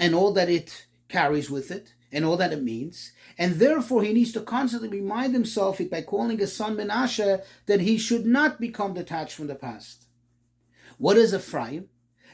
and 0.00 0.16
all 0.16 0.32
that 0.32 0.48
it 0.48 0.86
carries 1.08 1.48
with 1.48 1.70
it 1.70 1.94
and 2.12 2.24
all 2.24 2.36
that 2.36 2.52
it 2.52 2.62
means. 2.62 3.12
And 3.38 3.54
therefore, 3.54 4.02
he 4.02 4.12
needs 4.12 4.32
to 4.32 4.40
constantly 4.40 4.88
remind 4.88 5.32
himself 5.32 5.80
by 5.90 6.02
calling 6.02 6.38
his 6.38 6.54
son 6.54 6.76
Menashe 6.76 7.42
that 7.66 7.80
he 7.80 7.98
should 7.98 8.26
not 8.26 8.60
become 8.60 8.94
detached 8.94 9.34
from 9.34 9.46
the 9.46 9.54
past. 9.54 10.06
What 10.98 11.16
is 11.16 11.34
Ephraim? 11.34 11.88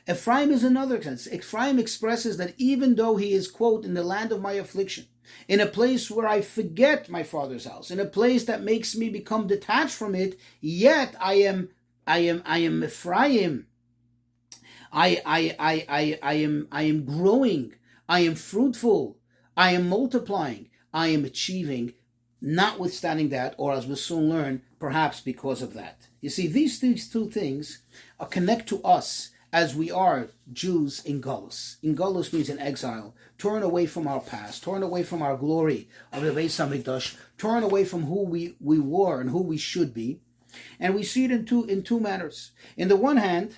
Ephraim 0.08 0.50
is 0.50 0.64
another 0.64 1.02
sense. 1.02 1.30
Ephraim 1.32 1.78
expresses 1.78 2.36
that 2.36 2.54
even 2.56 2.94
though 2.94 3.16
he 3.16 3.32
is, 3.32 3.50
quote, 3.50 3.84
in 3.84 3.94
the 3.94 4.04
land 4.04 4.32
of 4.32 4.40
my 4.40 4.52
affliction, 4.52 5.06
in 5.48 5.60
a 5.60 5.66
place 5.66 6.10
where 6.10 6.26
I 6.26 6.40
forget 6.40 7.08
my 7.08 7.22
father's 7.22 7.64
house, 7.64 7.90
in 7.90 7.98
a 7.98 8.04
place 8.04 8.44
that 8.44 8.62
makes 8.62 8.96
me 8.96 9.08
become 9.08 9.46
detached 9.46 9.94
from 9.94 10.14
it, 10.14 10.38
yet 10.60 11.14
I 11.20 11.34
am, 11.34 11.70
I 12.06 12.18
am, 12.18 12.42
I 12.46 12.58
am 12.58 12.82
Ephraim. 12.82 13.66
I, 14.92 15.20
I, 15.26 15.56
I, 15.58 15.84
I, 15.88 16.18
I 16.22 16.32
am, 16.34 16.68
I 16.70 16.82
am 16.84 17.04
growing. 17.04 17.74
I 18.08 18.20
am 18.20 18.34
fruitful. 18.36 19.18
I 19.56 19.72
am 19.72 19.88
multiplying. 19.88 20.68
I 20.92 21.08
am 21.08 21.24
achieving, 21.24 21.94
notwithstanding 22.40 23.30
that, 23.30 23.54
or 23.58 23.72
as 23.72 23.86
we'll 23.86 23.96
soon 23.96 24.28
learn, 24.28 24.62
perhaps 24.78 25.20
because 25.20 25.62
of 25.62 25.74
that. 25.74 26.08
You 26.20 26.30
see, 26.30 26.46
these, 26.46 26.80
these 26.80 27.08
two 27.08 27.30
things 27.30 27.82
connect 28.30 28.68
to 28.68 28.82
us 28.82 29.30
as 29.52 29.74
we 29.74 29.90
are 29.90 30.28
Jews 30.52 31.02
in 31.04 31.22
Gullus. 31.22 31.76
In 31.82 31.96
Gullus 31.96 32.32
means 32.32 32.50
in 32.50 32.58
exile, 32.58 33.14
torn 33.38 33.62
away 33.62 33.86
from 33.86 34.06
our 34.06 34.20
past, 34.20 34.62
torn 34.62 34.82
away 34.82 35.02
from 35.02 35.22
our 35.22 35.36
glory 35.36 35.88
of 36.12 36.22
the 36.22 36.30
Beis 36.30 36.58
Hamikdash, 36.58 37.16
torn 37.38 37.62
away 37.62 37.84
from 37.84 38.04
who 38.04 38.24
we, 38.24 38.56
we 38.60 38.78
were 38.78 39.20
and 39.20 39.30
who 39.30 39.42
we 39.42 39.56
should 39.56 39.94
be. 39.94 40.20
And 40.78 40.94
we 40.94 41.02
see 41.02 41.24
it 41.24 41.30
in 41.30 41.44
two 41.44 41.64
in 41.64 41.82
two 41.82 42.00
manners. 42.00 42.52
In 42.76 42.88
the 42.88 42.96
one 42.96 43.18
hand, 43.18 43.56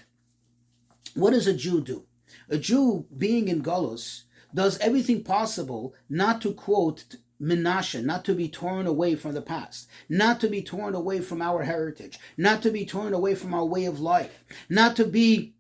what 1.15 1.31
does 1.31 1.47
a 1.47 1.55
Jew 1.55 1.81
do? 1.81 2.05
A 2.49 2.59
Jew 2.59 3.07
being 3.17 3.49
in 3.49 3.63
Galus 3.63 4.25
does 4.55 4.79
everything 4.79 5.23
possible 5.23 5.95
not 6.09 6.41
to 6.43 6.53
quote 6.53 7.17
Menashe, 7.41 8.05
not 8.05 8.25
to 8.25 8.35
be 8.35 8.49
torn 8.49 8.87
away 8.87 9.15
from 9.15 9.33
the 9.33 9.43
past, 9.43 9.89
not 10.09 10.41
to 10.41 10.49
be 10.49 10.61
torn 10.61 10.95
away 10.95 11.21
from 11.21 11.41
our 11.41 11.63
heritage, 11.63 12.19
not 12.37 12.63
to 12.63 12.71
be 12.71 12.85
torn 12.85 13.15
away 13.15 13.35
from 13.35 13.55
our 13.55 13.65
way 13.65 13.85
of 13.85 14.01
life, 14.01 14.43
not 14.69 14.97
to 14.97 15.05
be 15.05 15.55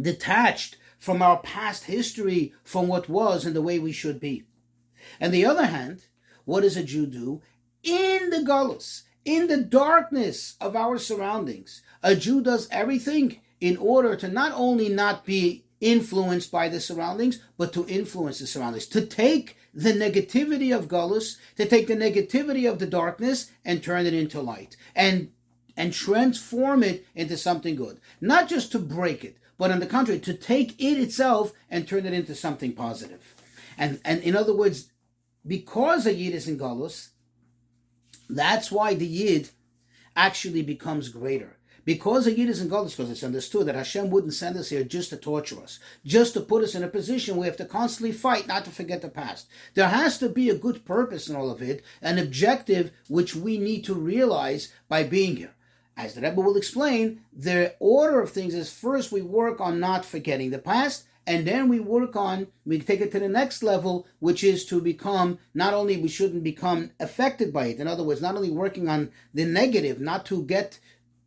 detached 0.00 0.78
from 0.98 1.20
our 1.20 1.38
past 1.38 1.84
history, 1.84 2.54
from 2.62 2.88
what 2.88 3.10
was 3.10 3.44
and 3.44 3.54
the 3.54 3.62
way 3.62 3.78
we 3.78 3.92
should 3.92 4.18
be. 4.18 4.44
And 5.20 5.34
the 5.34 5.44
other 5.44 5.66
hand, 5.66 6.06
what 6.46 6.62
does 6.62 6.78
a 6.78 6.82
Jew 6.82 7.06
do? 7.06 7.42
In 7.82 8.30
the 8.30 8.38
Galus, 8.38 9.02
in 9.24 9.46
the 9.46 9.58
darkness 9.58 10.56
of 10.60 10.74
our 10.74 10.98
surroundings, 10.98 11.82
a 12.02 12.16
Jew 12.16 12.42
does 12.42 12.68
everything 12.70 13.40
in 13.60 13.76
order 13.76 14.16
to 14.16 14.28
not 14.28 14.52
only 14.54 14.88
not 14.88 15.26
be 15.26 15.63
influenced 15.84 16.50
by 16.50 16.68
the 16.68 16.80
surroundings, 16.80 17.40
but 17.58 17.72
to 17.74 17.86
influence 17.86 18.38
the 18.38 18.46
surroundings, 18.46 18.86
to 18.86 19.04
take 19.04 19.58
the 19.74 19.92
negativity 19.92 20.74
of 20.76 20.88
Galus, 20.88 21.36
to 21.56 21.66
take 21.66 21.86
the 21.86 21.96
negativity 21.96 22.68
of 22.68 22.78
the 22.78 22.86
darkness 22.86 23.50
and 23.64 23.82
turn 23.82 24.06
it 24.06 24.14
into 24.14 24.40
light 24.40 24.76
and 24.96 25.30
and 25.76 25.92
transform 25.92 26.84
it 26.84 27.04
into 27.16 27.36
something 27.36 27.74
good. 27.74 28.00
Not 28.20 28.48
just 28.48 28.70
to 28.72 28.78
break 28.78 29.24
it, 29.24 29.36
but 29.58 29.72
on 29.72 29.80
the 29.80 29.86
contrary, 29.86 30.20
to 30.20 30.34
take 30.34 30.80
it 30.80 30.98
itself 31.00 31.52
and 31.68 31.86
turn 31.86 32.06
it 32.06 32.12
into 32.12 32.34
something 32.34 32.72
positive. 32.72 33.34
And 33.76 34.00
and 34.04 34.22
in 34.22 34.34
other 34.34 34.56
words, 34.56 34.90
because 35.46 36.06
a 36.06 36.14
Yid 36.14 36.34
is 36.34 36.48
in 36.48 36.58
Galus, 36.58 37.10
that's 38.30 38.72
why 38.72 38.94
the 38.94 39.06
Yid 39.06 39.50
actually 40.16 40.62
becomes 40.62 41.10
greater. 41.10 41.58
Because 41.84 42.26
a 42.26 42.32
Yid 42.32 42.48
is 42.48 42.60
in 42.60 42.68
Galus, 42.68 42.96
because 42.96 43.10
it's 43.10 43.22
understood 43.22 43.66
that 43.66 43.74
Hashem 43.74 44.10
wouldn't 44.10 44.34
send 44.34 44.56
us 44.56 44.70
here 44.70 44.84
just 44.84 45.10
to 45.10 45.16
torture 45.16 45.62
us, 45.62 45.78
just 46.04 46.32
to 46.34 46.40
put 46.40 46.64
us 46.64 46.74
in 46.74 46.82
a 46.82 46.88
position 46.88 47.36
we 47.36 47.46
have 47.46 47.58
to 47.58 47.66
constantly 47.66 48.12
fight 48.12 48.46
not 48.46 48.64
to 48.64 48.70
forget 48.70 49.02
the 49.02 49.08
past. 49.08 49.46
There 49.74 49.88
has 49.88 50.18
to 50.18 50.28
be 50.28 50.48
a 50.48 50.54
good 50.54 50.84
purpose 50.84 51.28
in 51.28 51.36
all 51.36 51.50
of 51.50 51.60
it, 51.60 51.84
an 52.00 52.18
objective 52.18 52.92
which 53.08 53.36
we 53.36 53.58
need 53.58 53.84
to 53.84 53.94
realize 53.94 54.72
by 54.88 55.02
being 55.02 55.36
here. 55.36 55.54
As 55.96 56.14
the 56.14 56.22
Rebbe 56.22 56.40
will 56.40 56.56
explain, 56.56 57.20
the 57.32 57.74
order 57.78 58.20
of 58.20 58.30
things 58.30 58.54
is 58.54 58.72
first 58.72 59.12
we 59.12 59.22
work 59.22 59.60
on 59.60 59.78
not 59.78 60.04
forgetting 60.04 60.50
the 60.50 60.58
past, 60.58 61.04
and 61.26 61.46
then 61.46 61.68
we 61.68 61.80
work 61.80 62.16
on 62.16 62.48
we 62.66 62.78
take 62.78 63.00
it 63.00 63.12
to 63.12 63.18
the 63.18 63.28
next 63.28 63.62
level 63.62 64.06
which 64.18 64.44
is 64.44 64.64
to 64.66 64.80
become 64.80 65.38
not 65.54 65.72
only 65.74 65.96
we 65.96 66.08
shouldn't 66.08 66.44
become 66.44 66.90
affected 67.00 67.52
by 67.52 67.66
it 67.66 67.78
in 67.78 67.88
other 67.88 68.02
words 68.02 68.20
not 68.20 68.36
only 68.36 68.50
working 68.50 68.88
on 68.88 69.10
the 69.32 69.44
negative 69.44 70.00
not 70.00 70.26
to 70.26 70.42
get 70.42 70.78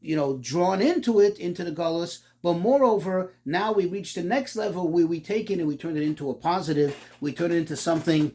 you 0.07 0.15
know 0.15 0.37
drawn 0.37 0.81
into 0.81 1.19
it 1.19 1.37
into 1.37 1.65
the 1.65 1.71
gullus. 1.71 2.19
But 2.41 2.53
moreover 2.53 3.33
now 3.45 3.73
we 3.73 3.85
reach 3.85 4.13
the 4.13 4.23
next 4.23 4.55
level 4.55 4.87
where 4.87 5.05
we 5.05 5.19
take 5.19 5.51
it 5.51 5.59
and 5.59 5.67
we 5.67 5.75
turn 5.75 5.97
it 5.97 6.03
into 6.03 6.29
a 6.29 6.33
positive. 6.33 6.95
We 7.19 7.33
turn 7.33 7.51
it 7.51 7.57
into 7.57 7.75
something 7.75 8.31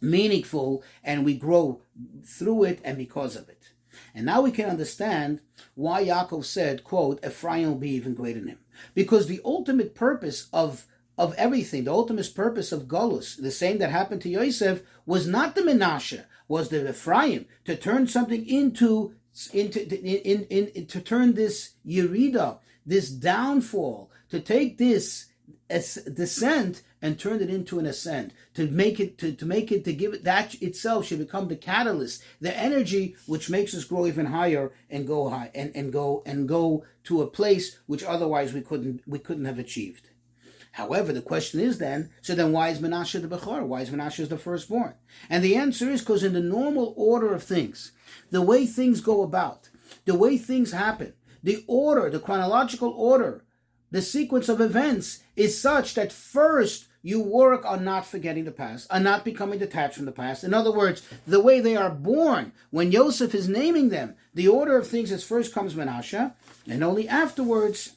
meaningful 0.00 0.82
and 1.02 1.24
we 1.24 1.34
grow 1.34 1.82
through 2.24 2.64
it 2.64 2.80
and 2.82 2.96
because 2.96 3.36
of 3.36 3.48
it. 3.50 3.72
And 4.14 4.24
now 4.24 4.40
we 4.40 4.50
can 4.50 4.70
understand 4.70 5.40
why 5.74 6.02
Yaakov 6.04 6.46
said, 6.46 6.82
quote, 6.82 7.24
Ephraim 7.24 7.68
will 7.68 7.74
be 7.76 7.90
even 7.90 8.14
greater 8.14 8.40
than 8.40 8.48
him. 8.48 8.58
Because 8.94 9.26
the 9.26 9.42
ultimate 9.44 9.94
purpose 9.94 10.48
of 10.52 10.86
of 11.16 11.34
everything, 11.34 11.84
the 11.84 11.92
ultimate 11.92 12.34
purpose 12.34 12.72
of 12.72 12.88
Golus, 12.88 13.40
the 13.40 13.52
same 13.52 13.78
that 13.78 13.90
happened 13.90 14.22
to 14.22 14.28
Yosef, 14.28 14.82
was 15.06 15.28
not 15.28 15.54
the 15.54 15.60
Menashe, 15.60 16.24
was 16.48 16.70
the 16.70 16.88
Ephraim, 16.88 17.46
to 17.66 17.76
turn 17.76 18.08
something 18.08 18.44
into 18.48 19.14
into 19.52 19.82
in, 19.82 20.44
in, 20.44 20.68
in, 20.68 20.86
to 20.86 21.00
turn 21.00 21.34
this 21.34 21.72
Yerida, 21.86 22.58
this 22.86 23.10
downfall, 23.10 24.10
to 24.30 24.40
take 24.40 24.78
this 24.78 25.26
descent 25.68 26.82
and 27.00 27.18
turn 27.18 27.40
it 27.40 27.50
into 27.50 27.78
an 27.78 27.86
ascent 27.86 28.32
to 28.54 28.66
make 28.70 29.00
it 29.00 29.18
to, 29.18 29.32
to 29.32 29.46
make 29.46 29.72
it 29.72 29.84
to 29.84 29.92
give 29.92 30.14
it 30.14 30.24
that 30.24 30.54
itself 30.62 31.06
should 31.06 31.18
become 31.18 31.48
the 31.48 31.56
catalyst 31.56 32.22
the 32.40 32.56
energy 32.56 33.16
which 33.26 33.50
makes 33.50 33.74
us 33.74 33.84
grow 33.84 34.06
even 34.06 34.26
higher 34.26 34.72
and 34.90 35.06
go 35.06 35.28
high 35.28 35.50
and, 35.54 35.74
and 35.74 35.92
go 35.92 36.22
and 36.26 36.48
go 36.48 36.84
to 37.02 37.22
a 37.22 37.26
place 37.26 37.78
which 37.86 38.04
otherwise 38.04 38.52
we 38.52 38.60
couldn't 38.60 39.02
we 39.06 39.18
couldn't 39.18 39.46
have 39.46 39.58
achieved 39.58 40.10
However, 40.74 41.12
the 41.12 41.22
question 41.22 41.60
is 41.60 41.78
then, 41.78 42.10
so 42.20 42.34
then 42.34 42.50
why 42.50 42.70
is 42.70 42.80
Menashe 42.80 43.22
the 43.22 43.28
Bechor? 43.28 43.64
Why 43.64 43.82
is 43.82 43.90
Menashe 43.90 44.28
the 44.28 44.36
firstborn? 44.36 44.94
And 45.30 45.44
the 45.44 45.54
answer 45.54 45.88
is 45.88 46.00
because 46.00 46.24
in 46.24 46.32
the 46.32 46.40
normal 46.40 46.94
order 46.96 47.32
of 47.32 47.44
things, 47.44 47.92
the 48.32 48.42
way 48.42 48.66
things 48.66 49.00
go 49.00 49.22
about, 49.22 49.70
the 50.04 50.16
way 50.16 50.36
things 50.36 50.72
happen, 50.72 51.12
the 51.44 51.64
order, 51.68 52.10
the 52.10 52.18
chronological 52.18 52.90
order, 52.90 53.44
the 53.92 54.02
sequence 54.02 54.48
of 54.48 54.60
events 54.60 55.22
is 55.36 55.60
such 55.60 55.94
that 55.94 56.12
first 56.12 56.88
you 57.02 57.20
work 57.20 57.64
on 57.64 57.84
not 57.84 58.04
forgetting 58.04 58.44
the 58.44 58.50
past, 58.50 58.90
on 58.90 59.04
not 59.04 59.24
becoming 59.24 59.60
detached 59.60 59.94
from 59.94 60.06
the 60.06 60.10
past. 60.10 60.42
In 60.42 60.52
other 60.52 60.72
words, 60.72 61.08
the 61.24 61.40
way 61.40 61.60
they 61.60 61.76
are 61.76 61.90
born, 61.90 62.50
when 62.70 62.90
Yosef 62.90 63.32
is 63.32 63.48
naming 63.48 63.90
them, 63.90 64.16
the 64.34 64.48
order 64.48 64.76
of 64.76 64.88
things 64.88 65.12
is 65.12 65.22
first 65.22 65.54
comes 65.54 65.74
Menashe, 65.74 66.32
and 66.66 66.82
only 66.82 67.06
afterwards 67.06 67.92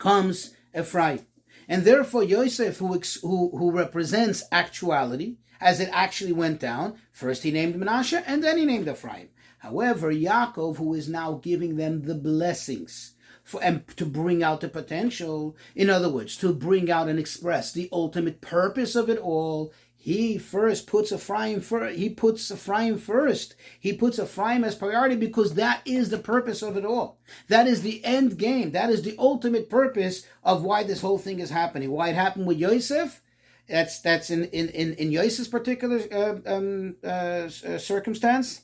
comes 0.00 0.56
Ephraim. 0.76 1.24
And 1.68 1.84
therefore, 1.84 2.24
Yosef, 2.24 2.78
who, 2.78 3.00
who, 3.22 3.56
who 3.56 3.70
represents 3.70 4.44
actuality, 4.50 5.36
as 5.60 5.80
it 5.80 5.90
actually 5.92 6.32
went 6.32 6.60
down, 6.60 6.98
first 7.12 7.42
he 7.42 7.50
named 7.50 7.76
Menashe, 7.76 8.22
and 8.26 8.42
then 8.42 8.58
he 8.58 8.64
named 8.64 8.88
Ephraim. 8.88 9.28
However, 9.58 10.12
Yaakov, 10.12 10.76
who 10.76 10.92
is 10.94 11.08
now 11.08 11.40
giving 11.42 11.76
them 11.76 12.02
the 12.02 12.16
blessings, 12.16 13.14
for, 13.44 13.62
and 13.62 13.86
to 13.96 14.06
bring 14.06 14.42
out 14.42 14.60
the 14.60 14.68
potential. 14.68 15.56
In 15.74 15.90
other 15.90 16.08
words, 16.08 16.36
to 16.38 16.52
bring 16.52 16.90
out 16.90 17.08
and 17.08 17.18
express 17.18 17.72
the 17.72 17.88
ultimate 17.92 18.40
purpose 18.40 18.94
of 18.94 19.08
it 19.08 19.18
all. 19.18 19.72
He 20.04 20.36
first 20.36 20.88
puts 20.88 21.12
Ephraim 21.12 21.60
first. 21.60 21.96
He 21.96 22.08
puts 22.08 22.50
Ephraim 22.50 22.98
first. 22.98 23.54
He 23.78 23.92
puts 23.92 24.18
Ephraim 24.18 24.64
as 24.64 24.74
priority 24.74 25.14
because 25.14 25.54
that 25.54 25.80
is 25.84 26.08
the 26.08 26.18
purpose 26.18 26.60
of 26.60 26.76
it 26.76 26.84
all. 26.84 27.20
That 27.46 27.68
is 27.68 27.82
the 27.82 28.04
end 28.04 28.36
game. 28.36 28.72
That 28.72 28.90
is 28.90 29.02
the 29.02 29.14
ultimate 29.16 29.70
purpose 29.70 30.26
of 30.42 30.64
why 30.64 30.82
this 30.82 31.02
whole 31.02 31.18
thing 31.18 31.38
is 31.38 31.50
happening. 31.50 31.92
Why 31.92 32.08
it 32.08 32.16
happened 32.16 32.46
with 32.46 32.58
Yosef. 32.58 33.22
That's 33.68 34.00
that's 34.00 34.28
in 34.28 34.46
in 34.46 34.70
in, 34.70 34.94
in 34.94 35.12
Yosef's 35.12 35.46
particular 35.46 36.00
uh, 36.10 36.52
um, 36.52 36.96
uh, 37.04 37.46
uh 37.64 37.78
circumstance 37.78 38.62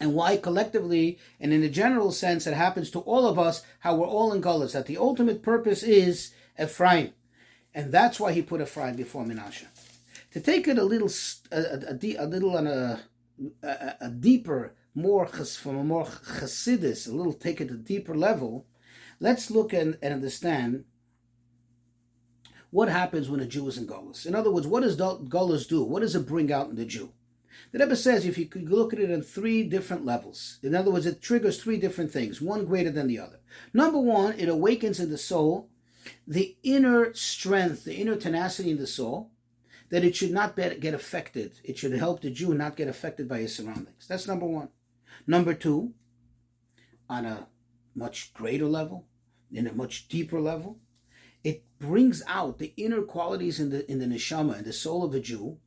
and 0.00 0.14
why 0.14 0.36
collectively 0.36 1.20
and 1.38 1.52
in 1.52 1.62
a 1.62 1.68
general 1.68 2.10
sense 2.10 2.44
it 2.44 2.54
happens 2.54 2.90
to 2.90 2.98
all 2.98 3.28
of 3.28 3.38
us, 3.38 3.62
how 3.78 3.94
we're 3.94 4.08
all 4.08 4.32
in 4.32 4.42
Gullus, 4.42 4.72
that 4.72 4.86
the 4.86 4.98
ultimate 4.98 5.44
purpose 5.44 5.84
is 5.84 6.32
Ephraim. 6.60 7.12
And 7.72 7.92
that's 7.92 8.18
why 8.18 8.32
he 8.32 8.42
put 8.42 8.60
Ephraim 8.60 8.96
before 8.96 9.24
Menashe. 9.24 9.66
To 10.36 10.42
take 10.42 10.68
it 10.68 10.76
a 10.76 10.84
little, 10.84 11.08
a, 11.50 11.96
a, 11.98 12.16
a 12.18 12.26
little 12.26 12.58
on 12.58 12.66
a, 12.66 13.00
a, 13.62 13.94
a, 14.02 14.10
deeper, 14.10 14.74
more 14.94 15.26
from 15.26 15.78
a 15.78 15.82
more 15.82 16.04
chassidus, 16.04 17.08
a 17.08 17.12
little 17.12 17.32
take 17.32 17.58
it 17.62 17.70
a 17.70 17.74
deeper 17.74 18.14
level, 18.14 18.66
let's 19.18 19.50
look 19.50 19.72
and, 19.72 19.96
and 20.02 20.12
understand 20.12 20.84
what 22.68 22.90
happens 22.90 23.30
when 23.30 23.40
a 23.40 23.46
Jew 23.46 23.66
is 23.66 23.78
in 23.78 23.86
Gullus. 23.86 24.26
In 24.26 24.34
other 24.34 24.50
words, 24.50 24.66
what 24.66 24.82
does 24.82 24.98
Gullus 24.98 25.66
do? 25.66 25.82
What 25.82 26.00
does 26.00 26.14
it 26.14 26.28
bring 26.28 26.52
out 26.52 26.68
in 26.68 26.76
the 26.76 26.84
Jew? 26.84 27.14
The 27.72 27.78
Rebbe 27.78 27.96
says 27.96 28.26
if 28.26 28.36
you 28.36 28.44
could 28.44 28.68
look 28.68 28.92
at 28.92 28.98
it 29.00 29.10
on 29.10 29.22
three 29.22 29.62
different 29.62 30.04
levels, 30.04 30.58
in 30.62 30.74
other 30.74 30.90
words, 30.90 31.06
it 31.06 31.22
triggers 31.22 31.62
three 31.62 31.78
different 31.78 32.12
things, 32.12 32.42
one 32.42 32.66
greater 32.66 32.90
than 32.90 33.06
the 33.06 33.20
other. 33.20 33.40
Number 33.72 33.98
one, 33.98 34.38
it 34.38 34.50
awakens 34.50 35.00
in 35.00 35.08
the 35.08 35.16
soul 35.16 35.70
the 36.26 36.58
inner 36.62 37.14
strength, 37.14 37.84
the 37.84 37.96
inner 37.96 38.16
tenacity 38.16 38.70
in 38.70 38.76
the 38.76 38.86
soul, 38.86 39.30
that 39.90 40.04
it 40.04 40.16
should 40.16 40.32
not 40.32 40.56
get 40.56 40.94
affected. 40.94 41.60
It 41.64 41.78
should 41.78 41.92
help 41.92 42.20
the 42.20 42.30
Jew 42.30 42.54
not 42.54 42.76
get 42.76 42.88
affected 42.88 43.28
by 43.28 43.38
his 43.38 43.54
surroundings. 43.54 44.06
That's 44.08 44.26
number 44.26 44.46
one. 44.46 44.68
Number 45.26 45.54
two, 45.54 45.92
on 47.08 47.24
a 47.24 47.46
much 47.94 48.34
greater 48.34 48.66
level, 48.66 49.06
in 49.52 49.66
a 49.66 49.72
much 49.72 50.08
deeper 50.08 50.40
level, 50.40 50.78
it 51.44 51.64
brings 51.78 52.22
out 52.26 52.58
the 52.58 52.74
inner 52.76 53.02
qualities 53.02 53.60
in 53.60 53.70
the 53.70 53.90
in 53.90 54.00
the 54.00 54.06
neshama, 54.06 54.58
in 54.58 54.64
the 54.64 54.72
soul 54.72 55.04
of 55.04 55.14
a 55.14 55.20
Jew, 55.20 55.58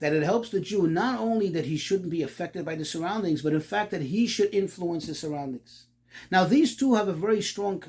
that 0.00 0.12
it 0.12 0.22
helps 0.22 0.50
the 0.50 0.60
Jew 0.60 0.86
not 0.86 1.20
only 1.20 1.48
that 1.50 1.66
he 1.66 1.76
shouldn't 1.76 2.10
be 2.10 2.22
affected 2.22 2.64
by 2.64 2.74
the 2.74 2.84
surroundings, 2.84 3.42
but 3.42 3.52
in 3.52 3.60
fact 3.60 3.90
that 3.92 4.02
he 4.02 4.26
should 4.26 4.52
influence 4.52 5.06
the 5.06 5.14
surroundings. 5.14 5.86
Now, 6.30 6.44
these 6.44 6.76
two 6.76 6.94
have 6.94 7.08
a 7.08 7.12
very 7.12 7.40
strong 7.40 7.84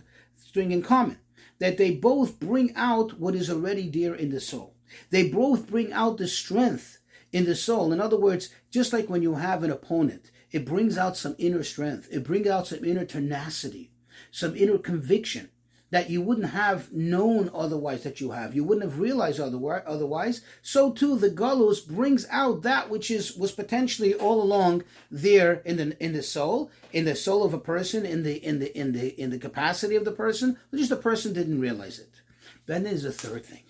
thing 0.54 0.72
in 0.72 0.84
common 0.84 1.18
that 1.60 1.78
they 1.78 1.92
both 1.92 2.40
bring 2.40 2.74
out 2.76 3.20
what 3.20 3.36
is 3.36 3.50
already 3.50 3.90
there 3.90 4.16
in 4.16 4.30
the 4.30 4.40
soul. 4.40 4.76
They 5.10 5.30
both 5.30 5.68
bring 5.68 5.92
out 5.94 6.18
the 6.18 6.28
strength 6.28 7.00
in 7.32 7.46
the 7.46 7.56
soul. 7.56 7.94
In 7.94 8.02
other 8.02 8.18
words, 8.18 8.50
just 8.72 8.94
like 8.94 9.10
when 9.10 9.22
you 9.22 9.36
have 9.36 9.64
an 9.64 9.72
opponent, 9.72 10.32
it 10.52 10.66
brings 10.66 10.98
out 10.98 11.18
some 11.18 11.36
inner 11.38 11.64
strength, 11.64 12.08
it 12.12 12.24
brings 12.24 12.48
out 12.48 12.68
some 12.68 12.84
inner 12.84 13.06
tenacity, 13.06 13.92
some 14.32 14.56
inner 14.56 14.78
conviction 14.78 15.50
that 15.92 16.10
you 16.10 16.22
wouldn't 16.22 16.52
have 16.52 16.92
known 16.94 17.50
otherwise 17.54 18.04
that 18.04 18.22
you 18.22 18.32
have. 18.32 18.56
You 18.56 18.64
wouldn't 18.64 18.90
have 18.90 19.00
realized 19.00 19.40
otherwise. 19.40 20.42
So 20.62 20.92
too, 20.92 21.18
the 21.18 21.30
galus 21.30 21.80
brings 21.80 22.28
out 22.30 22.62
that 22.62 22.90
which 22.90 23.10
is 23.10 23.36
was 23.36 23.52
potentially 23.52 24.14
all 24.14 24.42
along 24.42 24.84
there 25.10 25.62
in 25.66 25.78
the 25.78 26.04
in 26.04 26.14
the 26.14 26.24
soul, 26.24 26.70
in 26.94 27.06
the 27.06 27.16
soul 27.16 27.44
of 27.44 27.54
a 27.54 27.60
person, 27.60 28.06
in 28.06 28.24
the 28.24 28.36
in 28.46 28.60
the 28.60 28.78
in 28.78 28.92
the 28.92 29.20
in 29.20 29.32
the 29.32 29.40
capacity 29.40 29.96
of 29.96 30.06
the 30.06 30.12
person, 30.12 30.58
just 30.74 30.90
the 30.90 30.96
person 30.96 31.34
didn't 31.34 31.60
realize 31.60 32.00
it. 32.00 32.22
Then 32.66 32.84
there's 32.84 33.06
a 33.06 33.12
third 33.12 33.46
thing. 33.46 33.64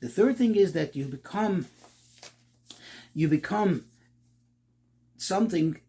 The 0.00 0.08
third 0.08 0.36
thing 0.36 0.56
is 0.56 0.72
that 0.72 0.96
you 0.96 1.06
become 1.06 1.66
you 3.14 3.28
become 3.28 3.86
something 5.16 5.80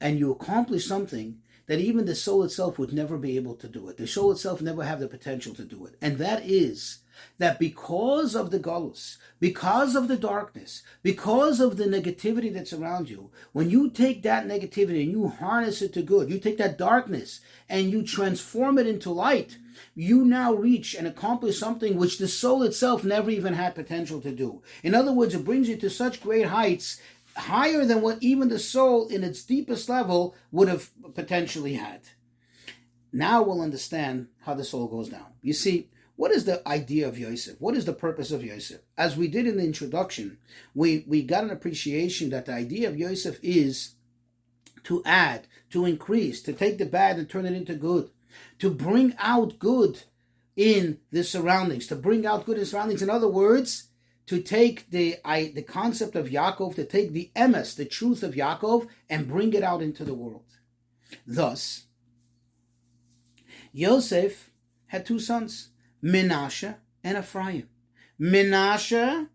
and 0.00 0.18
you 0.18 0.30
accomplish 0.30 0.86
something 0.86 1.40
that 1.68 1.80
even 1.80 2.06
the 2.06 2.14
soul 2.14 2.42
itself 2.42 2.78
would 2.78 2.92
never 2.92 3.16
be 3.16 3.36
able 3.36 3.54
to 3.54 3.68
do 3.68 3.88
it. 3.88 3.96
The 3.96 4.06
soul 4.06 4.32
itself 4.32 4.60
never 4.60 4.82
have 4.82 5.00
the 5.00 5.06
potential 5.06 5.54
to 5.54 5.64
do 5.64 5.86
it. 5.86 5.94
And 6.02 6.18
that 6.18 6.44
is 6.44 6.98
that 7.38 7.58
because 7.58 8.34
of 8.34 8.50
the 8.50 8.58
galus, 8.58 9.18
because 9.38 9.94
of 9.94 10.08
the 10.08 10.16
darkness, 10.16 10.82
because 11.02 11.60
of 11.60 11.76
the 11.76 11.84
negativity 11.84 12.52
that's 12.52 12.72
around 12.72 13.10
you, 13.10 13.30
when 13.52 13.70
you 13.70 13.90
take 13.90 14.22
that 14.22 14.46
negativity 14.46 15.02
and 15.02 15.12
you 15.12 15.28
harness 15.28 15.82
it 15.82 15.92
to 15.92 16.02
good, 16.02 16.30
you 16.30 16.38
take 16.38 16.58
that 16.58 16.78
darkness 16.78 17.40
and 17.68 17.90
you 17.90 18.02
transform 18.02 18.78
it 18.78 18.86
into 18.86 19.10
light, 19.10 19.58
you 19.94 20.24
now 20.24 20.54
reach 20.54 20.94
and 20.94 21.06
accomplish 21.06 21.58
something 21.58 21.96
which 21.96 22.18
the 22.18 22.28
soul 22.28 22.62
itself 22.62 23.04
never 23.04 23.30
even 23.30 23.54
had 23.54 23.74
potential 23.74 24.20
to 24.20 24.32
do. 24.32 24.62
In 24.82 24.94
other 24.94 25.12
words, 25.12 25.34
it 25.34 25.44
brings 25.44 25.68
you 25.68 25.76
to 25.76 25.90
such 25.90 26.22
great 26.22 26.46
heights, 26.46 27.00
higher 27.38 27.84
than 27.84 28.02
what 28.02 28.18
even 28.20 28.48
the 28.48 28.58
soul 28.58 29.08
in 29.08 29.24
its 29.24 29.44
deepest 29.44 29.88
level 29.88 30.34
would 30.50 30.68
have 30.68 30.90
potentially 31.14 31.74
had. 31.74 32.00
Now 33.12 33.42
we'll 33.42 33.62
understand 33.62 34.28
how 34.40 34.54
the 34.54 34.64
soul 34.64 34.88
goes 34.88 35.08
down. 35.08 35.32
You 35.40 35.52
see, 35.52 35.88
what 36.16 36.32
is 36.32 36.44
the 36.44 36.66
idea 36.68 37.06
of 37.06 37.18
Yosef? 37.18 37.60
What 37.60 37.76
is 37.76 37.84
the 37.84 37.92
purpose 37.92 38.32
of 38.32 38.44
Yosef? 38.44 38.80
As 38.96 39.16
we 39.16 39.28
did 39.28 39.46
in 39.46 39.56
the 39.56 39.64
introduction, 39.64 40.38
we, 40.74 41.04
we 41.06 41.22
got 41.22 41.44
an 41.44 41.50
appreciation 41.50 42.30
that 42.30 42.46
the 42.46 42.52
idea 42.52 42.88
of 42.88 42.98
Yosef 42.98 43.38
is 43.42 43.94
to 44.84 45.02
add, 45.04 45.46
to 45.70 45.84
increase, 45.84 46.42
to 46.42 46.52
take 46.52 46.78
the 46.78 46.86
bad 46.86 47.18
and 47.18 47.30
turn 47.30 47.46
it 47.46 47.52
into 47.52 47.74
good, 47.74 48.10
to 48.58 48.70
bring 48.70 49.14
out 49.18 49.58
good 49.58 50.02
in 50.56 50.98
the 51.12 51.22
surroundings, 51.22 51.86
to 51.86 51.94
bring 51.94 52.26
out 52.26 52.44
good 52.44 52.58
in 52.58 52.66
surroundings. 52.66 53.00
In 53.00 53.10
other 53.10 53.28
words, 53.28 53.87
to 54.28 54.40
take 54.40 54.90
the 54.90 55.16
I, 55.24 55.52
the 55.54 55.62
concept 55.62 56.14
of 56.14 56.28
Yaakov, 56.28 56.74
to 56.76 56.84
take 56.84 57.12
the 57.12 57.30
emes, 57.34 57.74
the 57.74 57.84
truth 57.84 58.22
of 58.22 58.34
Yaakov, 58.34 58.86
and 59.08 59.26
bring 59.26 59.54
it 59.54 59.62
out 59.62 59.82
into 59.82 60.04
the 60.04 60.14
world. 60.14 60.44
Thus, 61.26 61.86
Yosef 63.72 64.50
had 64.88 65.06
two 65.06 65.18
sons. 65.18 65.70
Menashe 66.02 66.76
and 67.02 67.18
Ephraim. 67.18 67.68
Menashe 68.20 69.28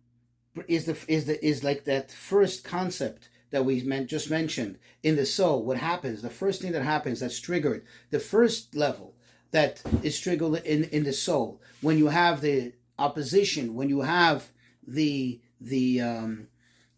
is 0.68 0.86
the 0.86 0.98
is 1.08 1.26
the 1.26 1.44
is 1.46 1.64
like 1.64 1.84
that 1.86 2.12
first 2.12 2.64
concept 2.64 3.30
that 3.50 3.66
we 3.66 3.82
meant, 3.82 4.10
just 4.10 4.30
mentioned 4.30 4.78
in 5.02 5.16
the 5.16 5.26
soul. 5.26 5.64
What 5.64 5.78
happens? 5.78 6.22
The 6.22 6.30
first 6.30 6.62
thing 6.62 6.72
that 6.72 6.84
happens 6.84 7.20
that's 7.20 7.40
triggered, 7.40 7.84
the 8.12 8.20
first 8.20 8.76
level 8.76 9.16
that 9.52 9.82
is 10.04 10.20
triggered 10.20 10.64
in 10.66 10.86
in 10.86 11.04
the 11.04 11.14
soul 11.14 11.62
when 11.82 11.98
you 11.98 12.08
have 12.08 12.42
the 12.42 12.74
opposition, 12.98 13.74
when 13.74 13.90
you 13.90 14.02
have 14.02 14.53
the 14.88 15.42
the 15.60 16.02
um, 16.02 16.48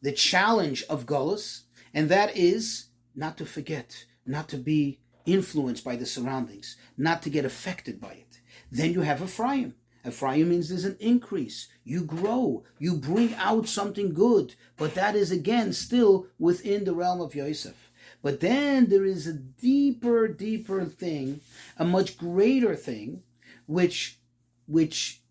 the 0.02 0.12
challenge 0.12 0.84
of 0.90 1.06
Golos, 1.06 1.62
and 1.94 2.10
that 2.10 2.36
is 2.36 2.88
not 3.16 3.38
to 3.38 3.46
forget, 3.46 4.06
not 4.26 4.50
to 4.50 4.58
be 4.58 5.00
influenced 5.26 5.84
by 5.84 5.96
the 5.96 6.06
surroundings, 6.06 6.78
not 6.98 7.22
to 7.24 7.30
get 7.30 7.46
affected 7.46 8.00
by 8.00 8.12
it. 8.12 8.40
Then 8.72 8.94
you 8.94 9.02
have 9.02 9.22
Ephraim. 9.22 9.76
Ephraim 10.06 10.50
means 10.50 10.70
there's 10.70 10.86
an 10.86 10.98
increase. 11.00 11.68
You 11.84 12.04
grow. 12.04 12.64
You 12.78 12.96
bring 12.96 13.34
out 13.36 13.68
something 13.68 14.14
good. 14.14 14.56
But 14.78 14.94
that 14.94 15.16
is 15.16 15.32
again 15.32 15.74
still 15.74 16.28
within 16.38 16.84
the 16.84 16.94
realm 16.94 17.22
of 17.22 17.34
Yosef. 17.34 17.92
But 18.22 18.40
then 18.40 18.90
there 18.90 19.06
is 19.06 19.28
a 19.28 19.34
deeper, 19.34 20.28
deeper 20.28 20.86
thing, 20.86 21.42
a 21.78 21.86
much 21.86 22.18
greater 22.18 22.76
thing, 22.76 23.24
which 23.66 24.20
which 24.68 25.22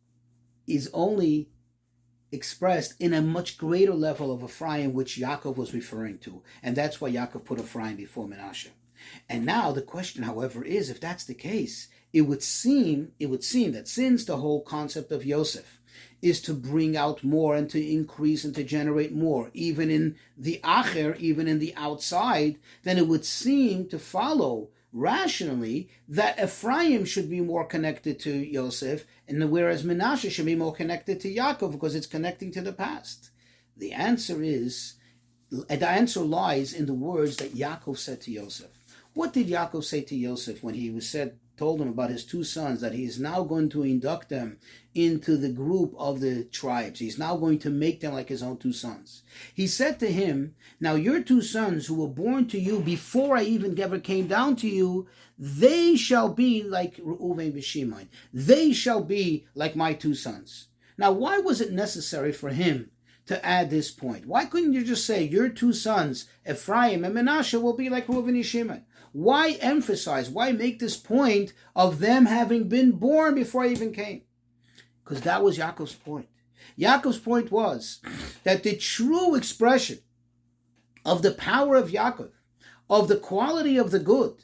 is 0.66 0.90
only 0.92 1.50
expressed 2.34 2.94
in 3.00 3.14
a 3.14 3.22
much 3.22 3.56
greater 3.56 3.94
level 3.94 4.32
of 4.32 4.42
Ephraim, 4.42 4.92
which 4.92 5.16
Yaakov 5.18 5.56
was 5.56 5.72
referring 5.72 6.18
to. 6.18 6.42
And 6.62 6.76
that's 6.76 7.00
why 7.00 7.10
Yaakov 7.10 7.44
put 7.44 7.60
Ephraim 7.60 7.96
before 7.96 8.26
Menashe. 8.26 8.68
And 9.28 9.46
now 9.46 9.72
the 9.72 9.82
question, 9.82 10.24
however, 10.24 10.64
is 10.64 10.90
if 10.90 11.00
that's 11.00 11.24
the 11.24 11.34
case, 11.34 11.88
it 12.12 12.22
would 12.22 12.42
seem 12.42 13.12
it 13.18 13.26
would 13.26 13.44
seem 13.44 13.72
that 13.72 13.88
since 13.88 14.24
the 14.24 14.38
whole 14.38 14.62
concept 14.62 15.10
of 15.12 15.24
Yosef 15.24 15.80
is 16.22 16.40
to 16.40 16.54
bring 16.54 16.96
out 16.96 17.22
more 17.22 17.54
and 17.54 17.68
to 17.70 17.92
increase 17.92 18.44
and 18.44 18.54
to 18.54 18.64
generate 18.64 19.12
more, 19.12 19.50
even 19.52 19.90
in 19.90 20.16
the 20.36 20.60
acher, 20.64 21.16
even 21.18 21.46
in 21.46 21.58
the 21.58 21.74
outside, 21.76 22.58
then 22.82 22.98
it 22.98 23.06
would 23.06 23.24
seem 23.24 23.88
to 23.88 23.98
follow 23.98 24.68
rationally 24.94 25.88
that 26.08 26.38
Ephraim 26.42 27.04
should 27.04 27.28
be 27.28 27.40
more 27.40 27.66
connected 27.66 28.18
to 28.20 28.32
Yosef, 28.32 29.04
and 29.28 29.50
whereas 29.50 29.82
Menashe 29.82 30.30
should 30.30 30.46
be 30.46 30.54
more 30.54 30.72
connected 30.72 31.20
to 31.20 31.34
Yaakov 31.34 31.72
because 31.72 31.96
it's 31.96 32.06
connecting 32.06 32.52
to 32.52 32.62
the 32.62 32.72
past. 32.72 33.30
The 33.76 33.92
answer 33.92 34.42
is, 34.42 34.94
the 35.50 35.88
answer 35.88 36.20
lies 36.20 36.72
in 36.72 36.86
the 36.86 36.94
words 36.94 37.36
that 37.38 37.54
Yaakov 37.54 37.98
said 37.98 38.20
to 38.22 38.30
Yosef. 38.30 38.70
What 39.14 39.32
did 39.32 39.48
Yaakov 39.48 39.84
say 39.84 40.02
to 40.02 40.16
Yosef 40.16 40.62
when 40.62 40.74
he 40.74 40.90
was 40.90 41.08
said 41.08 41.38
told 41.56 41.80
him 41.80 41.88
about 41.88 42.10
his 42.10 42.24
two 42.24 42.42
sons 42.42 42.80
that 42.80 42.94
he 42.94 43.04
is 43.04 43.20
now 43.20 43.44
going 43.44 43.68
to 43.70 43.82
induct 43.82 44.28
them 44.28 44.58
into 44.94 45.36
the 45.36 45.50
group 45.50 45.94
of 45.96 46.20
the 46.20 46.44
tribes. 46.44 47.00
He's 47.00 47.18
now 47.18 47.36
going 47.36 47.58
to 47.60 47.70
make 47.70 48.00
them 48.00 48.14
like 48.14 48.28
his 48.28 48.42
own 48.42 48.56
two 48.56 48.72
sons. 48.72 49.22
He 49.54 49.66
said 49.66 50.00
to 50.00 50.10
him, 50.10 50.54
Now 50.80 50.94
your 50.94 51.22
two 51.22 51.42
sons 51.42 51.86
who 51.86 51.94
were 51.94 52.08
born 52.08 52.46
to 52.48 52.58
you 52.58 52.80
before 52.80 53.36
I 53.36 53.42
even 53.42 53.78
ever 53.78 53.98
came 53.98 54.26
down 54.26 54.56
to 54.56 54.68
you, 54.68 55.08
they 55.38 55.96
shall 55.96 56.28
be 56.28 56.62
like 56.62 56.96
Reuven 56.96 57.52
and 57.52 57.64
Shimon. 57.64 58.08
They 58.32 58.72
shall 58.72 59.02
be 59.02 59.46
like 59.54 59.76
my 59.76 59.92
two 59.94 60.14
sons. 60.14 60.68
Now, 60.96 61.12
why 61.12 61.38
was 61.38 61.60
it 61.60 61.72
necessary 61.72 62.32
for 62.32 62.50
him 62.50 62.90
to 63.26 63.44
add 63.44 63.70
this 63.70 63.90
point? 63.90 64.26
Why 64.26 64.44
couldn't 64.44 64.74
you 64.74 64.84
just 64.84 65.06
say 65.06 65.24
your 65.24 65.48
two 65.48 65.72
sons, 65.72 66.28
Ephraim 66.48 67.04
and 67.04 67.16
Menashe, 67.16 67.60
will 67.60 67.76
be 67.76 67.88
like 67.88 68.06
Reuven 68.06 68.28
and 68.28 68.46
Shimon? 68.46 68.84
Why 69.14 69.52
emphasize? 69.60 70.28
Why 70.28 70.50
make 70.50 70.80
this 70.80 70.96
point 70.96 71.52
of 71.76 72.00
them 72.00 72.26
having 72.26 72.68
been 72.68 72.90
born 72.90 73.36
before 73.36 73.62
I 73.62 73.68
even 73.68 73.92
came? 73.92 74.22
Because 75.04 75.20
that 75.20 75.40
was 75.40 75.56
Yaakov's 75.56 75.94
point. 75.94 76.26
Yaakov's 76.76 77.18
point 77.18 77.52
was 77.52 78.00
that 78.42 78.64
the 78.64 78.74
true 78.74 79.36
expression 79.36 80.00
of 81.04 81.22
the 81.22 81.30
power 81.30 81.76
of 81.76 81.90
Yaakov, 81.90 82.32
of 82.90 83.06
the 83.06 83.16
quality 83.16 83.76
of 83.76 83.92
the 83.92 84.00
good, 84.00 84.34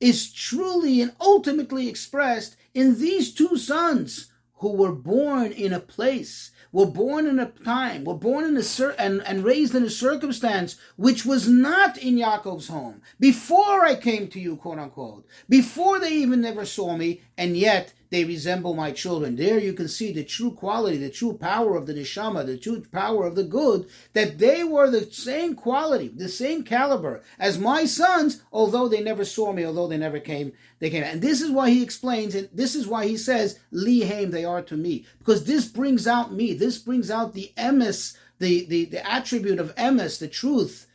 is 0.00 0.32
truly 0.32 1.02
and 1.02 1.12
ultimately 1.20 1.86
expressed 1.86 2.56
in 2.72 2.98
these 2.98 3.34
two 3.34 3.58
sons 3.58 4.32
who 4.58 4.72
were 4.72 4.92
born 4.92 5.52
in 5.52 5.72
a 5.72 5.80
place 5.80 6.50
were 6.72 6.86
born 6.86 7.26
in 7.26 7.38
a 7.38 7.46
time, 7.46 8.04
were 8.04 8.14
born 8.14 8.44
in 8.44 8.56
a 8.56 8.62
cir- 8.62 8.94
and, 8.98 9.22
and 9.22 9.44
raised 9.44 9.74
in 9.74 9.84
a 9.84 9.90
circumstance 9.90 10.76
which 10.96 11.24
was 11.24 11.48
not 11.48 11.96
in 11.96 12.16
Yaakov's 12.16 12.68
home. 12.68 13.00
Before 13.18 13.84
I 13.84 13.94
came 13.94 14.28
to 14.28 14.40
you, 14.40 14.56
quote 14.56 14.78
unquote. 14.78 15.26
Before 15.48 15.98
they 15.98 16.12
even 16.12 16.40
never 16.40 16.64
saw 16.64 16.96
me, 16.96 17.22
and 17.36 17.56
yet 17.56 17.94
they 18.10 18.24
resemble 18.24 18.74
my 18.74 18.90
children. 18.90 19.36
There 19.36 19.58
you 19.58 19.72
can 19.72 19.88
see 19.88 20.12
the 20.12 20.24
true 20.24 20.52
quality, 20.52 20.96
the 20.96 21.10
true 21.10 21.34
power 21.34 21.76
of 21.76 21.86
the 21.86 21.94
neshama, 21.94 22.46
the 22.46 22.56
true 22.56 22.82
power 22.90 23.26
of 23.26 23.34
the 23.34 23.44
good, 23.44 23.88
that 24.14 24.38
they 24.38 24.64
were 24.64 24.90
the 24.90 25.10
same 25.12 25.54
quality, 25.54 26.08
the 26.08 26.28
same 26.28 26.62
caliber 26.62 27.22
as 27.38 27.58
my 27.58 27.84
sons, 27.84 28.42
although 28.52 28.88
they 28.88 29.02
never 29.02 29.24
saw 29.24 29.52
me, 29.52 29.64
although 29.64 29.88
they 29.88 29.98
never 29.98 30.20
came, 30.20 30.52
they 30.78 30.90
came. 30.90 31.04
And 31.04 31.20
this 31.20 31.42
is 31.42 31.50
why 31.50 31.70
he 31.70 31.82
explains, 31.82 32.34
and 32.34 32.48
this 32.52 32.74
is 32.74 32.86
why 32.86 33.06
he 33.06 33.16
says, 33.16 33.58
Lihaim, 33.72 34.30
they 34.30 34.44
are 34.44 34.62
to 34.62 34.76
me. 34.76 35.04
Because 35.18 35.44
this 35.44 35.66
brings 35.66 36.06
out 36.06 36.32
me, 36.32 36.54
this 36.54 36.78
brings 36.78 37.10
out 37.10 37.34
the 37.34 37.52
emes, 37.56 38.16
the, 38.38 38.64
the, 38.66 38.86
the 38.86 39.10
attribute 39.10 39.58
of 39.58 39.74
emes, 39.74 40.18
the 40.18 40.28
truth, 40.28 40.86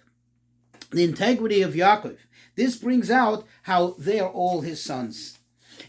the 0.91 1.03
integrity 1.03 1.61
of 1.61 1.73
Yaakov. 1.73 2.17
This 2.55 2.75
brings 2.75 3.09
out 3.09 3.45
how 3.63 3.95
they 3.97 4.19
are 4.19 4.29
all 4.29 4.61
his 4.61 4.81
sons. 4.81 5.39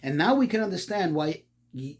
And 0.05 0.19
now 0.19 0.35
we 0.35 0.47
can 0.47 0.61
understand 0.61 1.15
why 1.15 1.45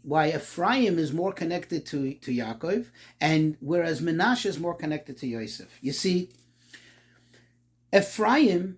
why 0.03 0.29
Ephraim 0.29 0.97
is 0.97 1.11
more 1.11 1.33
connected 1.33 1.85
to, 1.87 2.13
to 2.13 2.31
Yaakov, 2.31 2.91
and 3.19 3.57
whereas 3.59 3.99
Menashe 3.99 4.45
is 4.45 4.57
more 4.57 4.75
connected 4.75 5.17
to 5.17 5.27
Yosef. 5.27 5.79
You 5.81 5.91
see, 5.91 6.29
Ephraim 7.93 8.77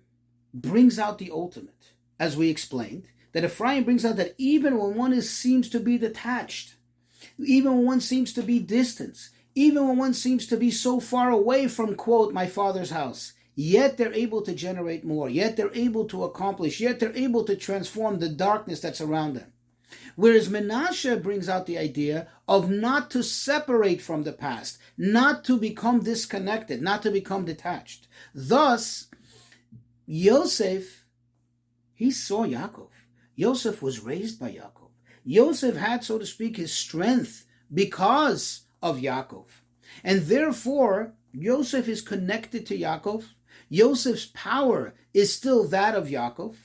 brings 0.52 0.98
out 0.98 1.18
the 1.18 1.30
ultimate, 1.30 1.92
as 2.18 2.36
we 2.36 2.48
explained, 2.48 3.06
that 3.32 3.44
Ephraim 3.44 3.84
brings 3.84 4.04
out 4.04 4.16
that 4.16 4.34
even 4.38 4.76
when 4.76 4.96
one 4.96 5.12
is, 5.12 5.30
seems 5.30 5.68
to 5.68 5.78
be 5.78 5.98
detached, 5.98 6.74
even 7.38 7.76
when 7.76 7.86
one 7.86 8.00
seems 8.00 8.32
to 8.32 8.42
be 8.42 8.58
distant, 8.58 9.28
even 9.54 9.86
when 9.86 9.98
one 9.98 10.14
seems 10.14 10.48
to 10.48 10.56
be 10.56 10.72
so 10.72 10.98
far 10.98 11.30
away 11.30 11.68
from, 11.68 11.94
quote, 11.94 12.32
my 12.32 12.48
father's 12.48 12.90
house, 12.90 13.34
yet 13.58 13.96
they're 13.96 14.14
able 14.14 14.40
to 14.40 14.54
generate 14.54 15.04
more, 15.04 15.28
yet 15.28 15.56
they're 15.56 15.74
able 15.74 16.04
to 16.04 16.22
accomplish, 16.22 16.78
yet 16.78 17.00
they're 17.00 17.16
able 17.16 17.42
to 17.42 17.56
transform 17.56 18.20
the 18.20 18.28
darkness 18.28 18.78
that's 18.78 19.00
around 19.00 19.34
them. 19.34 19.52
Whereas 20.14 20.48
Menashe 20.48 21.20
brings 21.20 21.48
out 21.48 21.66
the 21.66 21.76
idea 21.76 22.28
of 22.46 22.70
not 22.70 23.10
to 23.10 23.24
separate 23.24 24.00
from 24.00 24.22
the 24.22 24.32
past, 24.32 24.78
not 24.96 25.42
to 25.46 25.58
become 25.58 26.04
disconnected, 26.04 26.80
not 26.80 27.02
to 27.02 27.10
become 27.10 27.44
detached. 27.44 28.06
Thus, 28.32 29.08
Yosef, 30.06 31.04
he 31.94 32.12
saw 32.12 32.46
Yaakov. 32.46 32.90
Yosef 33.34 33.82
was 33.82 33.98
raised 33.98 34.38
by 34.38 34.52
Yaakov. 34.52 34.90
Yosef 35.24 35.74
had, 35.74 36.04
so 36.04 36.16
to 36.16 36.26
speak, 36.26 36.58
his 36.58 36.72
strength 36.72 37.44
because 37.74 38.66
of 38.80 38.98
Yaakov. 38.98 39.46
And 40.04 40.22
therefore, 40.22 41.14
Yosef 41.32 41.88
is 41.88 42.02
connected 42.02 42.64
to 42.66 42.78
Yaakov. 42.78 43.24
Yosef's 43.70 44.26
power 44.26 44.94
is 45.12 45.34
still 45.34 45.66
that 45.68 45.94
of 45.94 46.08
Yaakov, 46.08 46.56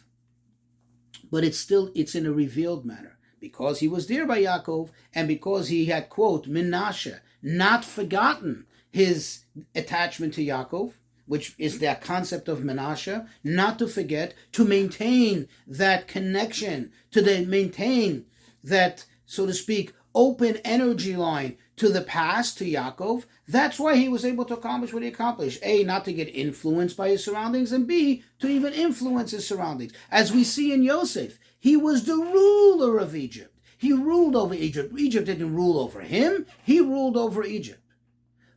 but 1.31 1.43
it's 1.43 1.59
still 1.59 1.91
it's 1.95 2.15
in 2.15 2.25
a 2.25 2.31
revealed 2.31 2.85
manner. 2.85 3.17
Because 3.39 3.79
he 3.79 3.89
was 3.89 4.07
there 4.07 4.25
by 4.25 4.41
Yaakov 4.41 4.91
and 5.13 5.27
because 5.27 5.67
he 5.67 5.85
had 5.85 6.09
quote 6.09 6.47
Menashe 6.47 7.19
not 7.41 7.83
forgotten 7.83 8.65
his 8.89 9.43
attachment 9.75 10.33
to 10.35 10.45
Yaakov, 10.45 10.93
which 11.25 11.53
is 11.57 11.79
the 11.79 11.97
concept 12.01 12.47
of 12.47 12.59
Menashe, 12.59 13.27
not 13.43 13.79
to 13.79 13.87
forget 13.87 14.33
to 14.53 14.63
maintain 14.63 15.49
that 15.67 16.07
connection 16.07 16.91
to 17.11 17.21
the 17.21 17.45
maintain 17.45 18.25
that 18.63 19.05
so 19.25 19.45
to 19.45 19.53
speak 19.53 19.93
open 20.15 20.57
energy 20.63 21.15
line 21.15 21.57
to 21.77 21.89
the 21.89 22.01
past, 22.01 22.57
to 22.57 22.65
Yaakov. 22.65 23.25
That's 23.47 23.79
why 23.79 23.95
he 23.95 24.07
was 24.07 24.25
able 24.25 24.45
to 24.45 24.53
accomplish 24.53 24.93
what 24.93 25.03
he 25.03 25.09
accomplished. 25.09 25.59
A, 25.63 25.83
not 25.83 26.05
to 26.05 26.13
get 26.13 26.33
influenced 26.35 26.95
by 26.95 27.09
his 27.09 27.23
surroundings, 27.23 27.71
and 27.71 27.87
B, 27.87 28.23
to 28.39 28.47
even 28.47 28.73
influence 28.73 29.31
his 29.31 29.47
surroundings. 29.47 29.93
As 30.11 30.31
we 30.31 30.43
see 30.43 30.71
in 30.71 30.83
Yosef, 30.83 31.39
he 31.59 31.75
was 31.75 32.05
the 32.05 32.15
ruler 32.15 32.99
of 32.99 33.15
Egypt. 33.15 33.57
He 33.77 33.91
ruled 33.91 34.35
over 34.35 34.53
Egypt. 34.53 34.93
Egypt 34.97 35.25
didn't 35.25 35.55
rule 35.55 35.77
over 35.79 36.01
him, 36.01 36.45
he 36.63 36.79
ruled 36.79 37.17
over 37.17 37.43
Egypt. 37.43 37.81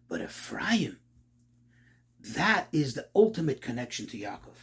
But 0.08 0.20
Ephraim, 0.20 0.98
that 2.20 2.68
is 2.72 2.94
the 2.94 3.08
ultimate 3.14 3.60
connection 3.60 4.06
to 4.06 4.18
Yaakov. 4.18 4.54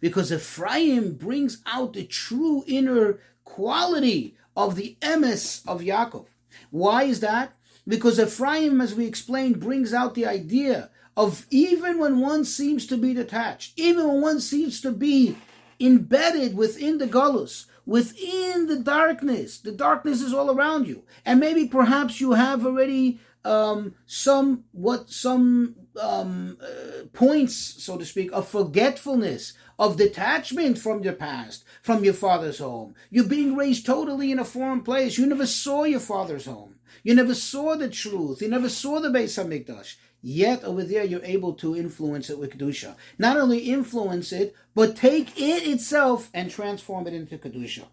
Because 0.00 0.32
Ephraim 0.32 1.14
brings 1.14 1.62
out 1.64 1.94
the 1.94 2.04
true 2.04 2.64
inner 2.66 3.20
quality 3.44 4.36
of 4.56 4.76
the 4.76 4.96
emes 5.00 5.66
of 5.66 5.80
Yaakov. 5.80 6.26
Why 6.70 7.04
is 7.04 7.20
that? 7.20 7.54
Because 7.90 8.20
Ephraim, 8.20 8.80
as 8.80 8.94
we 8.94 9.04
explained, 9.04 9.58
brings 9.58 9.92
out 9.92 10.14
the 10.14 10.24
idea 10.24 10.90
of 11.16 11.44
even 11.50 11.98
when 11.98 12.20
one 12.20 12.44
seems 12.44 12.86
to 12.86 12.96
be 12.96 13.12
detached, 13.12 13.72
even 13.76 14.06
when 14.06 14.20
one 14.22 14.40
seems 14.40 14.80
to 14.82 14.92
be 14.92 15.36
embedded 15.80 16.56
within 16.56 16.98
the 16.98 17.08
galus, 17.08 17.66
within 17.84 18.68
the 18.68 18.78
darkness, 18.78 19.58
the 19.58 19.72
darkness 19.72 20.22
is 20.22 20.32
all 20.32 20.52
around 20.52 20.86
you, 20.86 21.02
and 21.26 21.40
maybe 21.40 21.66
perhaps 21.66 22.20
you 22.20 22.30
have 22.30 22.64
already 22.64 23.18
um, 23.44 23.96
some 24.06 24.62
what 24.70 25.10
some 25.10 25.74
um, 26.00 26.58
uh, 26.62 27.06
points, 27.12 27.56
so 27.56 27.98
to 27.98 28.06
speak, 28.06 28.30
of 28.30 28.46
forgetfulness, 28.46 29.54
of 29.80 29.96
detachment 29.96 30.78
from 30.78 31.02
your 31.02 31.14
past, 31.14 31.64
from 31.82 32.04
your 32.04 32.14
father's 32.14 32.60
home. 32.60 32.94
You're 33.10 33.24
being 33.24 33.56
raised 33.56 33.84
totally 33.84 34.30
in 34.30 34.38
a 34.38 34.44
foreign 34.44 34.82
place. 34.82 35.18
You 35.18 35.26
never 35.26 35.46
saw 35.46 35.82
your 35.82 35.98
father's 35.98 36.46
home. 36.46 36.76
You 37.02 37.14
never 37.14 37.34
saw 37.34 37.76
the 37.76 37.88
truth. 37.88 38.42
You 38.42 38.48
never 38.48 38.68
saw 38.68 39.00
the 39.00 39.08
Beis 39.08 39.38
Hamikdash. 39.42 39.96
Yet 40.22 40.64
over 40.64 40.84
there, 40.84 41.04
you're 41.04 41.24
able 41.24 41.54
to 41.54 41.76
influence 41.76 42.28
it 42.28 42.38
with 42.38 42.56
kedusha. 42.56 42.94
Not 43.18 43.36
only 43.36 43.58
influence 43.58 44.32
it, 44.32 44.54
but 44.74 44.96
take 44.96 45.38
it 45.40 45.66
itself 45.66 46.30
and 46.34 46.50
transform 46.50 47.06
it 47.06 47.14
into 47.14 47.38
kedusha. 47.38 47.86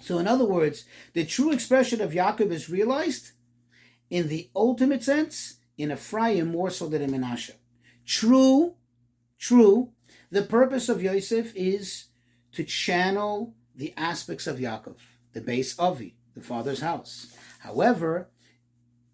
So, 0.00 0.18
in 0.18 0.26
other 0.26 0.44
words, 0.44 0.84
the 1.14 1.24
true 1.24 1.52
expression 1.52 2.00
of 2.00 2.12
Yaakov 2.12 2.50
is 2.50 2.68
realized 2.68 3.32
in 4.10 4.28
the 4.28 4.50
ultimate 4.54 5.02
sense 5.02 5.56
in 5.78 5.90
Ephraim 5.90 6.48
more 6.48 6.70
so 6.70 6.88
than 6.88 7.02
in 7.02 7.10
Menashe. 7.12 7.52
True, 8.04 8.74
true. 9.38 9.92
The 10.30 10.42
purpose 10.42 10.88
of 10.88 11.02
Yosef 11.02 11.54
is 11.54 12.06
to 12.52 12.64
channel 12.64 13.54
the 13.74 13.94
aspects 13.96 14.46
of 14.46 14.58
Yaakov, 14.58 14.96
the 15.32 15.40
beis 15.40 15.78
Avi, 15.78 16.16
the 16.34 16.42
father's 16.42 16.80
house. 16.80 17.34
However, 17.60 18.28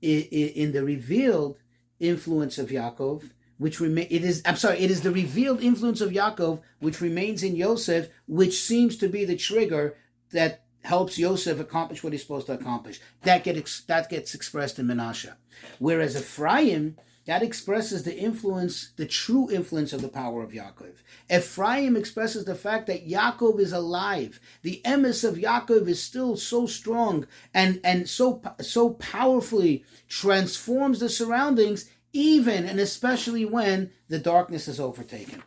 in 0.00 0.72
the 0.72 0.84
revealed 0.84 1.58
influence 1.98 2.58
of 2.58 2.68
Yaakov, 2.68 3.30
which 3.58 3.80
remain 3.80 4.06
it 4.10 4.22
is 4.22 4.40
I'm 4.46 4.56
sorry, 4.56 4.78
it 4.78 4.90
is 4.90 5.02
the 5.02 5.10
revealed 5.10 5.60
influence 5.60 6.00
of 6.00 6.10
Yaakov 6.10 6.60
which 6.78 7.00
remains 7.00 7.42
in 7.42 7.56
Yosef, 7.56 8.08
which 8.26 8.60
seems 8.60 8.96
to 8.98 9.08
be 9.08 9.24
the 9.24 9.36
trigger 9.36 9.96
that 10.30 10.64
helps 10.82 11.18
Yosef 11.18 11.58
accomplish 11.58 12.02
what 12.02 12.12
he's 12.12 12.22
supposed 12.22 12.46
to 12.46 12.52
accomplish. 12.52 13.00
That 13.22 13.44
gets 13.44 13.82
that 13.82 14.08
gets 14.08 14.34
expressed 14.34 14.78
in 14.78 14.86
Menashe. 14.86 15.32
Whereas 15.78 16.16
Ephraim, 16.16 16.96
that 17.28 17.42
expresses 17.42 18.04
the 18.04 18.16
influence, 18.16 18.92
the 18.96 19.04
true 19.04 19.50
influence 19.50 19.92
of 19.92 20.00
the 20.00 20.08
power 20.08 20.42
of 20.42 20.52
Yaakov. 20.52 20.94
Ephraim 21.30 21.94
expresses 21.94 22.46
the 22.46 22.54
fact 22.54 22.86
that 22.86 23.06
Yaakov 23.06 23.60
is 23.60 23.70
alive. 23.70 24.40
The 24.62 24.80
emes 24.82 25.28
of 25.28 25.34
Yaakov 25.36 25.88
is 25.88 26.02
still 26.02 26.38
so 26.38 26.66
strong 26.66 27.26
and, 27.52 27.82
and 27.84 28.08
so, 28.08 28.40
so 28.62 28.94
powerfully 28.94 29.84
transforms 30.08 31.00
the 31.00 31.10
surroundings, 31.10 31.90
even 32.14 32.64
and 32.64 32.80
especially 32.80 33.44
when 33.44 33.90
the 34.08 34.18
darkness 34.18 34.66
is 34.66 34.80
overtaken. 34.80 35.42